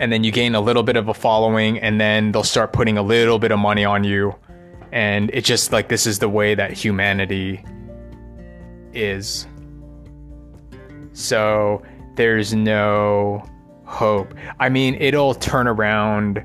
and 0.00 0.12
then 0.12 0.24
you 0.24 0.32
gain 0.32 0.56
a 0.56 0.60
little 0.60 0.82
bit 0.82 0.96
of 0.96 1.06
a 1.08 1.14
following 1.14 1.78
and 1.78 2.00
then 2.00 2.32
they'll 2.32 2.42
start 2.42 2.72
putting 2.72 2.98
a 2.98 3.02
little 3.02 3.38
bit 3.38 3.52
of 3.52 3.58
money 3.60 3.84
on 3.84 4.02
you 4.02 4.34
and 4.90 5.30
it's 5.32 5.46
just 5.46 5.70
like 5.70 5.88
this 5.88 6.06
is 6.06 6.18
the 6.18 6.28
way 6.28 6.56
that 6.56 6.72
humanity 6.72 7.64
is 8.92 9.46
so 11.12 11.82
there's 12.16 12.54
no 12.54 13.44
hope. 13.84 14.34
I 14.58 14.68
mean, 14.68 14.96
it'll 15.00 15.34
turn 15.34 15.66
around 15.66 16.44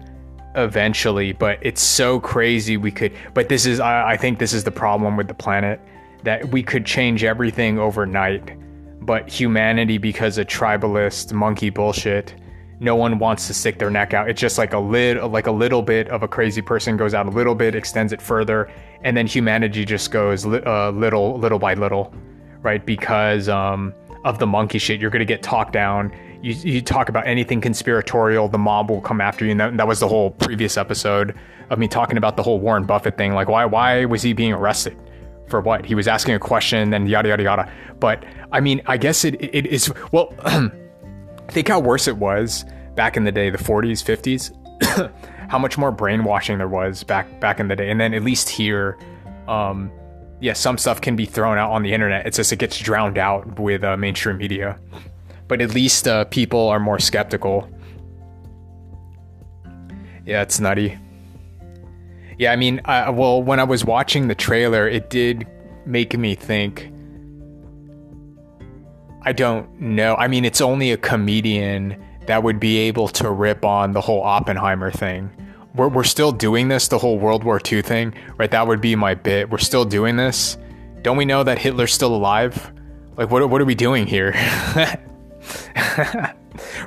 eventually, 0.55 1.31
but 1.31 1.59
it's 1.61 1.81
so 1.81 2.19
crazy 2.19 2.77
we 2.77 2.91
could. 2.91 3.13
But 3.33 3.49
this 3.49 3.65
is, 3.65 3.79
I, 3.79 4.11
I 4.11 4.17
think, 4.17 4.39
this 4.39 4.53
is 4.53 4.63
the 4.63 4.71
problem 4.71 5.15
with 5.15 5.27
the 5.27 5.33
planet 5.33 5.79
that 6.23 6.49
we 6.49 6.63
could 6.63 6.85
change 6.85 7.23
everything 7.23 7.77
overnight. 7.77 8.57
But 9.01 9.29
humanity, 9.29 9.97
because 9.97 10.37
of 10.37 10.47
tribalist 10.47 11.31
monkey 11.33 11.69
bullshit, 11.69 12.33
no 12.79 12.95
one 12.95 13.19
wants 13.19 13.47
to 13.47 13.53
stick 13.53 13.79
their 13.79 13.89
neck 13.89 14.13
out. 14.13 14.29
It's 14.29 14.39
just 14.39 14.57
like 14.57 14.73
a 14.73 14.79
little, 14.79 15.29
like 15.29 15.47
a 15.47 15.51
little 15.51 15.81
bit 15.81 16.09
of 16.09 16.23
a 16.23 16.27
crazy 16.27 16.61
person 16.61 16.97
goes 16.97 17.13
out 17.13 17.25
a 17.25 17.29
little 17.29 17.55
bit, 17.55 17.75
extends 17.75 18.11
it 18.11 18.21
further, 18.21 18.69
and 19.03 19.15
then 19.15 19.27
humanity 19.27 19.85
just 19.85 20.11
goes 20.11 20.45
uh, 20.45 20.91
little, 20.91 21.37
little 21.39 21.59
by 21.59 21.73
little, 21.73 22.13
right? 22.61 22.85
Because 22.85 23.47
um, 23.47 23.93
of 24.25 24.39
the 24.39 24.47
monkey 24.47 24.79
shit. 24.79 24.99
You're 24.99 25.11
to 25.11 25.23
get 25.23 25.41
talked 25.41 25.71
down. 25.71 26.11
You, 26.41 26.53
you 26.53 26.81
talk 26.81 27.07
about 27.07 27.25
anything 27.25 27.61
conspiratorial, 27.61 28.49
the 28.49 28.57
mob 28.57 28.89
will 28.89 29.01
come 29.01 29.21
after 29.21 29.45
you. 29.45 29.51
And 29.51 29.59
that, 29.59 29.77
that 29.77 29.87
was 29.87 29.99
the 29.99 30.07
whole 30.07 30.31
previous 30.31 30.75
episode 30.75 31.35
of 31.69 31.79
me 31.79 31.87
talking 31.87 32.17
about 32.17 32.35
the 32.35 32.43
whole 32.43 32.59
Warren 32.59 32.85
Buffett 32.85 33.17
thing. 33.17 33.33
Like, 33.33 33.47
why, 33.47 33.65
why 33.65 34.05
was 34.05 34.21
he 34.21 34.33
being 34.33 34.51
arrested? 34.51 34.97
For 35.47 35.61
what? 35.61 35.85
He 35.85 35.93
was 35.93 36.07
asking 36.07 36.33
a 36.33 36.39
question 36.39 36.93
and 36.93 37.07
yada, 37.07 37.29
yada, 37.29 37.43
yada. 37.43 37.71
But 37.99 38.25
I 38.51 38.59
mean, 38.59 38.81
I 38.87 38.97
guess 38.97 39.23
it, 39.23 39.35
it 39.35 39.67
is, 39.67 39.93
well, 40.11 40.33
think 41.49 41.67
how 41.67 41.79
worse 41.79 42.07
it 42.07 42.17
was 42.17 42.65
back 42.95 43.17
in 43.17 43.23
the 43.23 43.31
day, 43.31 43.49
the 43.49 43.57
40s, 43.57 44.03
50s, 44.03 45.11
how 45.49 45.59
much 45.59 45.77
more 45.77 45.91
brainwashing 45.91 46.57
there 46.57 46.67
was 46.67 47.03
back, 47.03 47.39
back 47.39 47.59
in 47.59 47.67
the 47.67 47.75
day. 47.75 47.89
And 47.89 47.99
then 47.99 48.13
at 48.13 48.23
least 48.23 48.49
here, 48.49 48.97
um, 49.47 49.91
yeah, 50.39 50.53
some 50.53 50.77
stuff 50.77 51.01
can 51.01 51.15
be 51.15 51.25
thrown 51.25 51.57
out 51.57 51.71
on 51.71 51.83
the 51.83 51.93
internet. 51.93 52.25
It's 52.25 52.37
just 52.37 52.51
it 52.51 52.59
gets 52.59 52.77
drowned 52.77 53.17
out 53.17 53.59
with 53.59 53.83
uh, 53.83 53.97
mainstream 53.97 54.37
media. 54.37 54.79
But 55.47 55.61
at 55.61 55.73
least 55.73 56.07
uh, 56.07 56.25
people 56.25 56.67
are 56.69 56.79
more 56.79 56.99
skeptical. 56.99 57.69
Yeah, 60.25 60.41
it's 60.41 60.59
nutty. 60.59 60.97
Yeah, 62.37 62.51
I 62.51 62.55
mean, 62.55 62.81
uh, 62.85 63.11
well, 63.15 63.41
when 63.41 63.59
I 63.59 63.63
was 63.63 63.85
watching 63.85 64.27
the 64.27 64.35
trailer, 64.35 64.87
it 64.87 65.09
did 65.09 65.47
make 65.85 66.17
me 66.17 66.35
think. 66.35 66.91
I 69.25 69.33
don't 69.33 69.81
know. 69.81 70.15
I 70.15 70.27
mean, 70.27 70.45
it's 70.45 70.61
only 70.61 70.91
a 70.91 70.97
comedian 70.97 72.01
that 72.27 72.43
would 72.43 72.59
be 72.59 72.77
able 72.77 73.07
to 73.09 73.29
rip 73.29 73.65
on 73.65 73.91
the 73.91 74.01
whole 74.01 74.21
Oppenheimer 74.23 74.91
thing 74.91 75.29
we're, 75.75 75.89
we're 75.89 76.03
still 76.03 76.31
doing 76.31 76.67
this, 76.67 76.87
the 76.87 76.97
whole 76.97 77.19
World 77.19 77.43
War 77.43 77.59
II 77.59 77.81
thing, 77.81 78.13
right? 78.37 78.49
That 78.49 78.67
would 78.67 78.81
be 78.81 78.95
my 78.95 79.13
bit. 79.15 79.49
We're 79.49 79.57
still 79.57 79.85
doing 79.85 80.15
this. 80.15 80.57
Don't 81.01 81.17
we 81.17 81.25
know 81.25 81.43
that 81.43 81.59
Hitler's 81.59 81.93
still 81.93 82.15
alive? 82.15 82.71
Like, 83.17 83.29
what, 83.29 83.47
what 83.49 83.61
are 83.61 83.65
we 83.65 83.75
doing 83.75 84.07
here? 84.07 84.31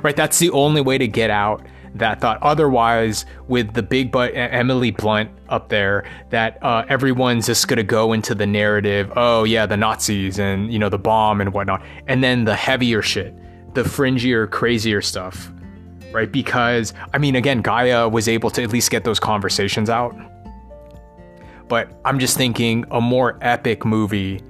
right? 0.03 0.15
That's 0.15 0.39
the 0.39 0.49
only 0.51 0.81
way 0.81 0.97
to 0.97 1.07
get 1.07 1.29
out 1.29 1.65
that 1.95 2.21
thought. 2.21 2.41
Otherwise, 2.41 3.25
with 3.47 3.73
the 3.73 3.83
big 3.83 4.11
butt 4.11 4.31
Emily 4.35 4.91
Blunt 4.91 5.31
up 5.49 5.69
there, 5.69 6.05
that 6.29 6.61
uh, 6.63 6.85
everyone's 6.89 7.45
just 7.45 7.67
gonna 7.67 7.83
go 7.83 8.13
into 8.13 8.35
the 8.35 8.47
narrative. 8.47 9.11
Oh 9.15 9.43
yeah, 9.43 9.65
the 9.65 9.77
Nazis 9.77 10.39
and 10.39 10.71
you 10.71 10.79
know 10.79 10.89
the 10.89 10.99
bomb 10.99 11.41
and 11.41 11.53
whatnot, 11.53 11.83
and 12.07 12.23
then 12.23 12.45
the 12.45 12.55
heavier 12.55 13.01
shit, 13.01 13.33
the 13.73 13.83
fringier, 13.83 14.49
crazier 14.49 15.01
stuff 15.01 15.51
right? 16.11 16.31
Because, 16.31 16.93
I 17.13 17.17
mean, 17.17 17.35
again, 17.35 17.61
Gaia 17.61 18.09
was 18.09 18.27
able 18.27 18.49
to 18.51 18.63
at 18.63 18.71
least 18.71 18.89
get 18.91 19.03
those 19.03 19.19
conversations 19.19 19.89
out. 19.89 20.15
But 21.67 21.89
I'm 22.03 22.19
just 22.19 22.35
thinking 22.35 22.85
a 22.89 22.99
more 22.99 23.37
epic 23.41 23.85
movie 23.85 24.41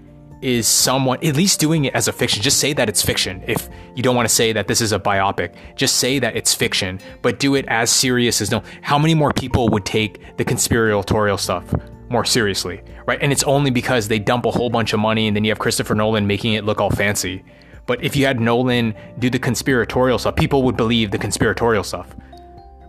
is 0.42 0.68
someone 0.68 1.18
at 1.26 1.36
least 1.36 1.60
doing 1.60 1.86
it 1.86 1.94
as 1.94 2.08
a 2.08 2.12
fiction. 2.12 2.42
Just 2.42 2.60
say 2.60 2.74
that 2.74 2.88
it's 2.88 3.02
fiction. 3.02 3.44
If 3.46 3.70
you 3.96 4.04
don't 4.04 4.16
want 4.16 4.28
to 4.28 4.34
say 4.34 4.54
that 4.54 4.68
this 4.68 4.82
is 4.82 4.94
a 4.94 5.00
biopic, 5.00 5.54
just 5.76 5.98
say 5.98 6.20
that 6.20 6.36
it's 6.36 6.54
fiction, 6.54 7.00
but 7.22 7.40
do 7.40 7.56
it 7.56 7.66
as 7.68 7.90
serious 7.90 8.42
as 8.42 8.52
no. 8.52 8.64
How 8.82 8.98
many 8.98 9.16
more 9.16 9.34
people 9.34 9.70
would 9.70 9.86
take 9.86 10.38
the 10.38 10.46
conspiratorial 10.46 11.38
stuff 11.38 11.74
more 12.10 12.26
seriously, 12.26 12.82
right? 13.06 13.20
And 13.22 13.32
it's 13.32 13.44
only 13.44 13.72
because 13.72 14.08
they 14.08 14.20
dump 14.20 14.46
a 14.46 14.52
whole 14.52 14.70
bunch 14.70 14.94
of 14.94 15.00
money 15.00 15.28
and 15.28 15.36
then 15.36 15.44
you 15.44 15.52
have 15.52 15.60
Christopher 15.60 15.96
Nolan 15.96 16.26
making 16.26 16.54
it 16.54 16.64
look 16.64 16.80
all 16.80 16.90
fancy. 16.90 17.44
But 17.86 18.04
if 18.04 18.16
you 18.16 18.26
had 18.26 18.40
Nolan 18.40 18.96
do 19.20 19.30
the 19.30 19.40
conspiratorial 19.40 20.20
stuff, 20.20 20.36
people 20.36 20.64
would 20.64 20.78
believe 20.78 21.12
the 21.12 21.18
conspiratorial 21.18 21.84
stuff, 21.84 22.16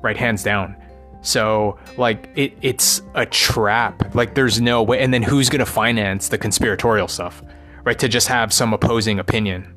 right? 0.03 0.17
Hands 0.17 0.43
down. 0.43 0.77
So 1.23 1.79
like 1.97 2.29
it, 2.37 2.57
it's 2.63 3.03
a 3.15 3.27
trap. 3.27 4.15
Like 4.15 4.35
there's 4.35 4.61
no 4.61 4.83
way. 4.83 5.01
And 5.01 5.13
then 5.13 5.23
who's 5.23 5.49
gonna 5.49 5.67
finance 5.67 6.29
the 6.29 6.39
conspiratorial 6.39 7.09
stuff, 7.09 7.43
right? 7.85 7.99
To 7.99 8.09
just 8.09 8.29
have 8.29 8.53
some 8.53 8.73
opposing 8.73 9.19
opinion, 9.19 9.75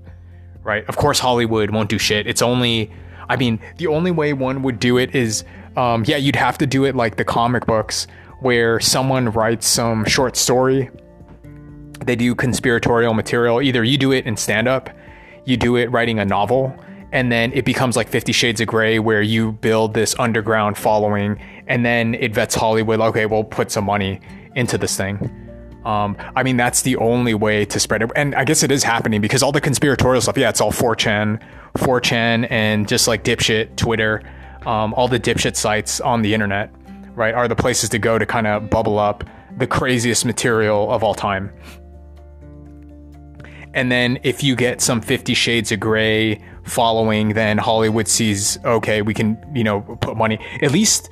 right? 0.64 0.88
Of 0.88 0.98
course, 0.98 1.20
Hollywood 1.20 1.72
won't 1.72 1.90
do 1.90 1.98
shit. 1.98 2.28
It's 2.28 2.42
only, 2.42 2.92
I 3.30 3.36
mean, 3.36 3.60
the 3.78 3.88
only 3.88 4.12
way 4.12 4.34
one 4.34 4.64
would 4.64 4.80
do 4.80 4.98
it 4.98 5.16
is, 5.16 5.44
um, 5.76 6.04
yeah, 6.08 6.18
you'd 6.18 6.36
have 6.36 6.58
to 6.60 6.68
do 6.68 6.86
it 6.86 6.96
like 6.96 7.18
the 7.18 7.26
comic 7.26 7.66
books 7.66 8.08
where 8.40 8.80
someone 8.80 9.30
writes 9.30 9.68
some 9.68 10.06
short 10.06 10.36
story. 10.36 10.90
They 12.06 12.16
do 12.16 12.36
conspiratorial 12.36 13.14
material. 13.14 13.62
Either 13.62 13.84
you 13.84 13.98
do 13.98 14.12
it 14.12 14.26
in 14.26 14.36
stand 14.36 14.68
up 14.68 14.90
you 15.46 15.58
do 15.58 15.76
it 15.76 15.92
writing 15.92 16.20
a 16.20 16.26
novel 16.26 16.76
and 17.14 17.32
then 17.32 17.54
it 17.54 17.64
becomes 17.64 17.96
like 17.96 18.10
50 18.10 18.34
shades 18.34 18.60
of 18.60 18.68
gray 18.68 18.98
where 19.00 19.22
you 19.22 19.54
build 19.54 19.94
this 19.94 20.16
underground 20.20 20.78
following 20.78 21.40
and 21.68 21.86
then 21.86 22.16
it 22.16 22.34
vets 22.34 22.56
hollywood 22.56 23.00
okay 23.00 23.26
we'll 23.26 23.44
put 23.44 23.72
some 23.72 23.86
money 23.86 24.20
into 24.56 24.78
this 24.78 24.98
thing. 24.98 25.40
Um, 25.86 26.18
i 26.36 26.44
mean 26.44 26.58
that's 26.58 26.82
the 26.82 26.98
only 26.98 27.34
way 27.34 27.66
to 27.66 27.80
spread 27.80 28.02
it. 28.02 28.12
And 28.16 28.36
i 28.36 28.44
guess 28.44 28.64
it 28.64 28.72
is 28.72 28.84
happening 28.84 29.22
because 29.22 29.44
all 29.44 29.52
the 29.52 29.62
conspiratorial 29.62 30.22
stuff 30.22 30.38
yeah 30.38 30.50
it's 30.50 30.60
all 30.60 30.72
4chan 30.72 31.42
4chan 31.78 32.48
and 32.50 32.88
just 32.88 33.08
like 33.08 33.24
dipshit 33.24 33.78
twitter. 33.78 34.22
Um, 34.66 34.94
all 34.94 35.08
the 35.08 35.20
dipshit 35.20 35.56
sites 35.56 36.02
on 36.02 36.22
the 36.22 36.34
internet 36.34 36.72
right 37.16 37.34
are 37.34 37.48
the 37.48 37.56
places 37.56 37.90
to 37.90 38.00
go 38.00 38.18
to 38.18 38.26
kind 38.26 38.48
of 38.48 38.70
bubble 38.70 38.98
up 38.98 39.24
the 39.58 39.68
craziest 39.68 40.26
material 40.26 40.92
of 40.92 41.04
all 41.04 41.14
time. 41.14 41.52
And 43.76 43.92
then 43.92 44.20
if 44.24 44.44
you 44.44 44.56
get 44.56 44.82
some 44.82 45.02
50 45.02 45.34
shades 45.34 45.72
of 45.72 45.80
gray 45.80 46.40
following, 46.64 47.34
then 47.34 47.58
Hollywood 47.58 48.08
sees, 48.08 48.58
okay, 48.66 49.02
we 49.02 49.14
can, 49.14 49.38
you 49.54 49.64
know, 49.64 49.82
put 49.82 50.18
money. 50.18 50.40
At 50.62 50.72
least 50.72 51.10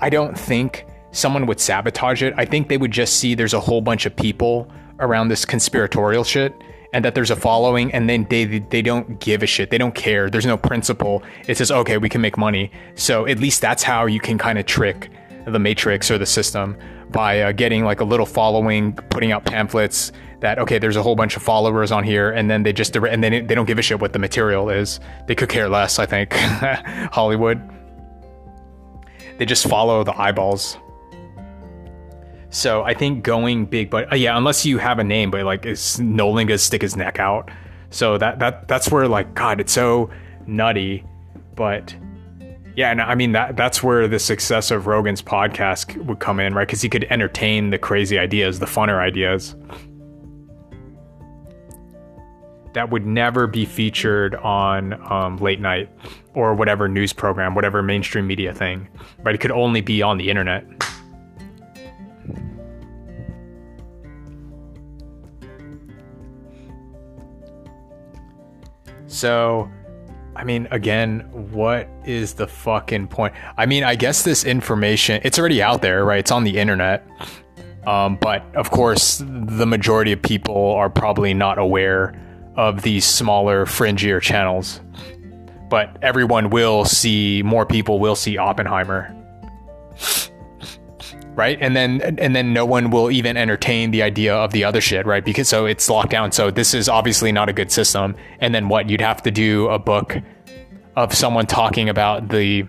I 0.00 0.10
don't 0.10 0.38
think 0.38 0.86
someone 1.12 1.46
would 1.46 1.60
sabotage 1.60 2.22
it. 2.22 2.34
I 2.36 2.44
think 2.44 2.68
they 2.68 2.78
would 2.78 2.90
just 2.90 3.16
see 3.16 3.34
there's 3.34 3.54
a 3.54 3.60
whole 3.60 3.80
bunch 3.80 4.06
of 4.06 4.14
people 4.14 4.70
around 5.00 5.28
this 5.28 5.44
conspiratorial 5.44 6.24
shit 6.24 6.54
and 6.92 7.04
that 7.04 7.14
there's 7.14 7.30
a 7.30 7.36
following 7.36 7.92
and 7.92 8.08
then 8.08 8.26
they 8.30 8.44
they 8.44 8.82
don't 8.82 9.20
give 9.20 9.42
a 9.42 9.46
shit. 9.46 9.70
They 9.70 9.78
don't 9.78 9.94
care. 9.94 10.28
There's 10.28 10.46
no 10.46 10.56
principle. 10.56 11.22
It 11.46 11.56
says, 11.56 11.70
okay, 11.70 11.98
we 11.98 12.08
can 12.08 12.20
make 12.20 12.36
money. 12.36 12.70
So 12.94 13.26
at 13.26 13.38
least 13.38 13.60
that's 13.60 13.82
how 13.82 14.06
you 14.06 14.20
can 14.20 14.38
kind 14.38 14.58
of 14.58 14.66
trick 14.66 15.10
the 15.46 15.58
matrix 15.58 16.10
or 16.10 16.18
the 16.18 16.26
system 16.26 16.76
by 17.10 17.40
uh, 17.40 17.52
getting 17.52 17.84
like 17.84 18.00
a 18.00 18.04
little 18.04 18.26
following, 18.26 18.92
putting 18.92 19.32
out 19.32 19.44
pamphlets, 19.44 20.12
that 20.40 20.58
okay, 20.58 20.78
there's 20.78 20.96
a 20.96 21.02
whole 21.02 21.16
bunch 21.16 21.36
of 21.36 21.42
followers 21.42 21.92
on 21.92 22.04
here, 22.04 22.30
and 22.30 22.50
then 22.50 22.62
they 22.62 22.72
just 22.72 22.96
and 22.96 23.22
then 23.22 23.46
they 23.46 23.54
don't 23.54 23.66
give 23.66 23.78
a 23.78 23.82
shit 23.82 24.00
what 24.00 24.12
the 24.12 24.18
material 24.18 24.70
is. 24.70 25.00
They 25.26 25.34
could 25.34 25.48
care 25.48 25.68
less. 25.68 25.98
I 25.98 26.06
think 26.06 26.32
Hollywood. 27.12 27.60
They 29.38 29.46
just 29.46 29.66
follow 29.66 30.04
the 30.04 30.18
eyeballs. 30.18 30.76
So 32.50 32.82
I 32.82 32.94
think 32.94 33.22
going 33.22 33.66
big, 33.66 33.90
but 33.90 34.12
uh, 34.12 34.16
yeah, 34.16 34.36
unless 34.36 34.66
you 34.66 34.78
have 34.78 34.98
a 34.98 35.04
name, 35.04 35.30
but 35.30 35.44
like 35.44 35.64
is 35.66 36.00
Nolan 36.00 36.46
gonna 36.46 36.58
stick 36.58 36.82
his 36.82 36.96
neck 36.96 37.18
out? 37.18 37.50
So 37.90 38.18
that 38.18 38.38
that 38.40 38.66
that's 38.66 38.90
where 38.90 39.06
like 39.08 39.34
God, 39.34 39.60
it's 39.60 39.72
so 39.72 40.10
nutty, 40.46 41.04
but 41.54 41.94
Yeah, 42.76 42.90
and 42.90 43.00
I 43.00 43.14
mean 43.14 43.32
that 43.32 43.56
that's 43.56 43.82
where 43.82 44.06
the 44.08 44.18
success 44.18 44.70
of 44.70 44.86
Rogan's 44.86 45.22
podcast 45.22 45.96
would 46.04 46.20
come 46.20 46.40
in, 46.40 46.54
right? 46.54 46.66
Because 46.66 46.82
he 46.82 46.88
could 46.88 47.04
entertain 47.10 47.70
the 47.70 47.78
crazy 47.78 48.18
ideas, 48.18 48.58
the 48.58 48.66
funner 48.66 48.98
ideas 48.98 49.54
that 52.72 52.90
would 52.90 53.04
never 53.04 53.46
be 53.46 53.64
featured 53.64 54.34
on 54.36 54.94
um, 55.10 55.36
late 55.38 55.60
night 55.60 55.88
or 56.34 56.54
whatever 56.54 56.88
news 56.88 57.12
program, 57.12 57.54
whatever 57.54 57.82
mainstream 57.82 58.26
media 58.26 58.54
thing, 58.54 58.88
right? 59.22 59.34
It 59.34 59.38
could 59.38 59.50
only 59.50 59.80
be 59.80 60.02
on 60.02 60.18
the 60.18 60.30
internet. 60.30 60.64
So, 69.06 69.68
I 70.40 70.44
mean, 70.44 70.68
again, 70.70 71.20
what 71.52 71.86
is 72.06 72.32
the 72.32 72.46
fucking 72.46 73.08
point? 73.08 73.34
I 73.58 73.66
mean, 73.66 73.84
I 73.84 73.94
guess 73.94 74.22
this 74.22 74.42
information, 74.42 75.20
it's 75.22 75.38
already 75.38 75.62
out 75.62 75.82
there, 75.82 76.02
right? 76.02 76.20
It's 76.20 76.30
on 76.30 76.44
the 76.44 76.56
internet. 76.56 77.06
Um, 77.86 78.16
but 78.16 78.42
of 78.54 78.70
course, 78.70 79.18
the 79.18 79.66
majority 79.66 80.12
of 80.12 80.22
people 80.22 80.72
are 80.72 80.88
probably 80.88 81.34
not 81.34 81.58
aware 81.58 82.18
of 82.56 82.80
these 82.80 83.04
smaller, 83.04 83.66
fringier 83.66 84.18
channels. 84.18 84.80
But 85.68 85.98
everyone 86.00 86.48
will 86.48 86.86
see, 86.86 87.42
more 87.44 87.66
people 87.66 87.98
will 87.98 88.16
see 88.16 88.38
Oppenheimer. 88.38 89.14
Right? 91.40 91.56
And 91.58 91.74
then 91.74 92.02
and 92.18 92.36
then 92.36 92.52
no 92.52 92.66
one 92.66 92.90
will 92.90 93.10
even 93.10 93.38
entertain 93.38 93.92
the 93.92 94.02
idea 94.02 94.34
of 94.34 94.52
the 94.52 94.62
other 94.62 94.82
shit, 94.82 95.06
right? 95.06 95.24
Because 95.24 95.48
so 95.48 95.64
it's 95.64 95.88
locked 95.88 96.10
down. 96.10 96.32
So 96.32 96.50
this 96.50 96.74
is 96.74 96.86
obviously 96.86 97.32
not 97.32 97.48
a 97.48 97.54
good 97.54 97.72
system. 97.72 98.14
And 98.40 98.54
then 98.54 98.68
what? 98.68 98.90
You'd 98.90 99.00
have 99.00 99.22
to 99.22 99.30
do 99.30 99.68
a 99.68 99.78
book 99.78 100.18
of 100.96 101.14
someone 101.14 101.46
talking 101.46 101.88
about 101.88 102.28
the 102.28 102.64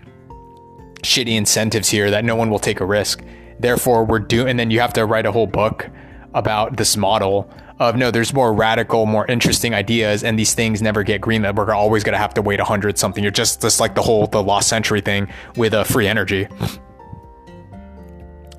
shitty 1.02 1.36
incentives 1.36 1.90
here 1.90 2.10
that 2.10 2.24
no 2.24 2.34
one 2.34 2.48
will 2.48 2.58
take 2.58 2.80
a 2.80 2.86
risk. 2.86 3.22
Therefore, 3.60 4.06
we're 4.06 4.20
doing, 4.20 4.48
and 4.48 4.58
then 4.58 4.70
you 4.70 4.80
have 4.80 4.94
to 4.94 5.04
write 5.04 5.26
a 5.26 5.32
whole 5.32 5.46
book 5.46 5.90
about 6.32 6.78
this 6.78 6.96
model 6.96 7.50
of 7.78 7.96
no, 7.96 8.10
there's 8.10 8.32
more 8.32 8.54
radical, 8.54 9.04
more 9.04 9.26
interesting 9.26 9.74
ideas, 9.74 10.24
and 10.24 10.38
these 10.38 10.54
things 10.54 10.80
never 10.80 11.02
get 11.02 11.20
greenlit. 11.20 11.56
We're 11.56 11.74
always 11.74 12.04
going 12.04 12.14
to 12.14 12.18
have 12.18 12.32
to 12.34 12.42
wait 12.42 12.58
a 12.58 12.64
hundred 12.64 12.96
something. 12.96 13.22
You're 13.22 13.32
just 13.32 13.60
just 13.60 13.80
like 13.80 13.94
the 13.94 14.02
whole 14.02 14.26
the 14.28 14.42
lost 14.42 14.68
century 14.68 15.02
thing 15.02 15.28
with 15.56 15.74
uh, 15.74 15.84
free 15.84 16.08
energy, 16.08 16.48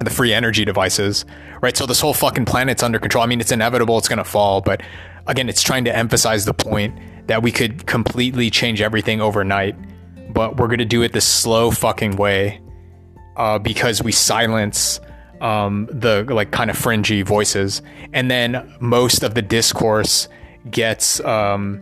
the 0.04 0.12
free 0.12 0.34
energy 0.34 0.66
devices, 0.66 1.26
right? 1.62 1.76
So 1.76 1.86
this 1.86 2.00
whole 2.00 2.14
fucking 2.14 2.46
planet's 2.46 2.84
under 2.84 3.00
control. 3.00 3.24
I 3.24 3.28
mean, 3.28 3.40
it's 3.40 3.52
inevitable; 3.52 3.98
it's 3.98 4.08
going 4.08 4.18
to 4.18 4.24
fall, 4.24 4.62
but 4.62 4.82
again, 5.28 5.50
it's 5.50 5.62
trying 5.62 5.86
to 5.86 5.96
emphasize 5.96 6.46
the 6.46 6.54
point 6.54 6.98
that 7.28 7.42
we 7.42 7.52
could 7.52 7.86
completely 7.86 8.50
change 8.50 8.82
everything 8.82 9.22
overnight, 9.22 9.76
but 10.34 10.58
we're 10.58 10.68
going 10.68 10.80
to 10.80 10.86
do 10.86 11.02
it 11.02 11.14
the 11.14 11.22
slow 11.22 11.72
fucking 11.72 12.18
way 12.18 12.62
uh, 13.38 13.60
because 13.60 14.04
we 14.04 14.12
silence 14.12 15.00
um, 15.42 15.88
the 15.92 16.24
like 16.30 16.52
kind 16.52 16.70
of 16.70 16.78
fringy 16.78 17.22
voices, 17.22 17.82
and 18.14 18.30
then 18.30 18.76
most 18.80 19.24
of 19.24 19.36
the 19.36 19.42
discourse 19.42 20.28
gets 20.70 21.20
um, 21.22 21.82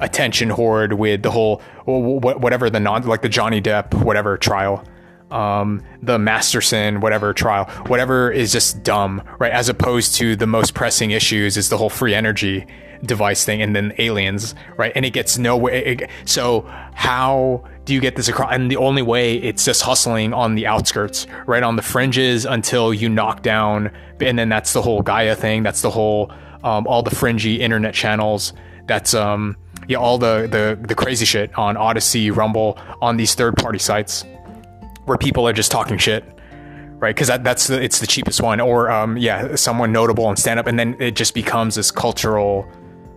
attention 0.00 0.50
hoard 0.50 0.94
with 0.94 1.22
the 1.22 1.30
whole 1.30 1.62
whatever 1.84 2.68
the 2.68 2.80
non 2.80 3.02
like 3.02 3.22
the 3.22 3.28
Johnny 3.28 3.60
Depp 3.60 3.94
whatever 4.02 4.36
trial, 4.36 4.84
um, 5.30 5.82
the 6.02 6.18
Masterson 6.18 7.00
whatever 7.00 7.32
trial, 7.32 7.64
whatever 7.86 8.30
is 8.30 8.52
just 8.52 8.82
dumb, 8.82 9.22
right? 9.38 9.52
As 9.52 9.68
opposed 9.68 10.14
to 10.16 10.36
the 10.36 10.46
most 10.46 10.74
pressing 10.74 11.10
issues 11.10 11.56
is 11.56 11.68
the 11.68 11.78
whole 11.78 11.90
free 11.90 12.14
energy 12.14 12.66
device 13.04 13.44
thing, 13.44 13.60
and 13.60 13.74
then 13.74 13.92
aliens, 13.98 14.54
right? 14.76 14.92
And 14.94 15.04
it 15.04 15.10
gets 15.10 15.38
nowhere. 15.38 16.08
So 16.24 16.62
how 16.94 17.64
do 17.84 17.94
you 17.94 18.00
get 18.00 18.16
this 18.16 18.28
across? 18.28 18.52
And 18.52 18.70
the 18.70 18.76
only 18.76 19.02
way 19.02 19.36
it's 19.36 19.64
just 19.64 19.82
hustling 19.82 20.32
on 20.32 20.54
the 20.54 20.66
outskirts, 20.66 21.26
right 21.46 21.62
on 21.62 21.76
the 21.76 21.82
fringes 21.82 22.44
until 22.44 22.94
you 22.94 23.08
knock 23.08 23.42
down. 23.42 23.90
And 24.20 24.38
then 24.38 24.48
that's 24.48 24.72
the 24.72 24.82
whole 24.82 25.02
Gaia 25.02 25.34
thing. 25.34 25.62
That's 25.62 25.82
the 25.82 25.90
whole 25.90 26.32
um, 26.64 26.86
all 26.86 27.02
the 27.02 27.14
fringy 27.14 27.60
internet 27.60 27.94
channels. 27.94 28.52
That's 28.86 29.14
um 29.14 29.56
yeah 29.88 29.98
all 29.98 30.18
the 30.18 30.48
the 30.50 30.78
the 30.86 30.94
crazy 30.94 31.26
shit 31.26 31.56
on 31.58 31.76
Odysee, 31.76 32.30
Rumble, 32.30 32.78
on 33.02 33.16
these 33.16 33.34
third 33.34 33.56
party 33.56 33.78
sites 33.78 34.24
where 35.06 35.18
people 35.18 35.48
are 35.48 35.52
just 35.52 35.70
talking 35.70 35.98
shit 35.98 36.24
right? 36.98 37.14
Because 37.14 37.28
that, 37.28 37.44
that's 37.44 37.66
the, 37.66 37.78
it's 37.82 38.00
the 38.00 38.06
cheapest 38.06 38.40
one, 38.40 38.58
or 38.58 38.90
um, 38.90 39.18
yeah, 39.18 39.54
someone 39.54 39.92
notable 39.92 40.30
and 40.30 40.38
stand 40.38 40.58
up, 40.58 40.66
and 40.66 40.78
then 40.78 40.96
it 40.98 41.14
just 41.14 41.34
becomes 41.34 41.74
this 41.74 41.90
cultural 41.90 42.66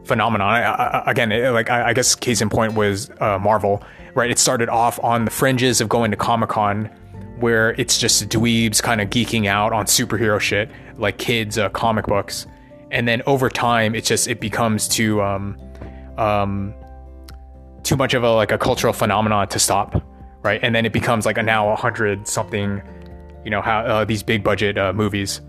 phenomenon. 0.04 0.49
I, 0.49 0.63
I, 0.63 1.12
again, 1.12 1.32
it, 1.32 1.49
like 1.52 1.69
I, 1.69 1.91
I, 1.91 1.93
guess 1.93 2.13
case 2.13 2.41
in 2.41 2.49
point 2.49 2.73
was 2.73 3.10
uh, 3.21 3.39
Marvel 3.39 3.82
right? 4.15 4.30
It 4.30 4.39
started 4.39 4.69
off 4.69 4.99
on 5.04 5.25
the 5.25 5.32
fringes 5.32 5.82
of 5.82 5.89
going 5.89 6.12
to 6.12 6.17
Comic 6.17 6.49
Con, 6.49 6.86
where 7.39 7.71
it's 7.80 7.97
just 7.97 8.28
dweebs 8.30 8.82
kind 8.82 9.02
of 9.02 9.10
geeking 9.10 9.47
out 9.47 9.73
on 9.73 9.86
superhero 9.86 10.39
shit, 10.39 10.69
like 10.97 11.17
kids' 11.17 11.58
uh, 11.58 11.69
comic 11.69 12.06
books, 12.06 12.45
and 12.91 13.08
then 13.08 13.21
over 13.25 13.49
time, 13.49 13.95
it 13.95 14.04
just 14.04 14.28
it 14.28 14.39
becomes 14.39 14.88
too 14.88 15.21
um, 15.21 15.58
um, 16.17 16.73
too 17.84 17.95
much 17.95 18.13
of 18.13 18.23
a 18.23 18.32
like 18.32 18.52
a 18.52 18.58
cultural 18.58 18.93
phenomenon 18.93 19.47
to 19.47 19.60
stop, 19.60 20.04
right? 20.41 20.60
And 20.63 20.73
then 20.73 20.86
it 20.86 20.93
becomes 20.93 21.25
like 21.25 21.38
a 21.38 21.43
now 21.43 21.69
a 21.69 21.75
hundred 21.75 22.28
something, 22.28 22.82
you 23.43 23.52
know, 23.52 23.62
how 23.62 23.80
uh, 23.80 24.06
these 24.06 24.23
big 24.23 24.43
budget 24.43 24.78
uh, 24.78 24.93
movies 24.93 25.41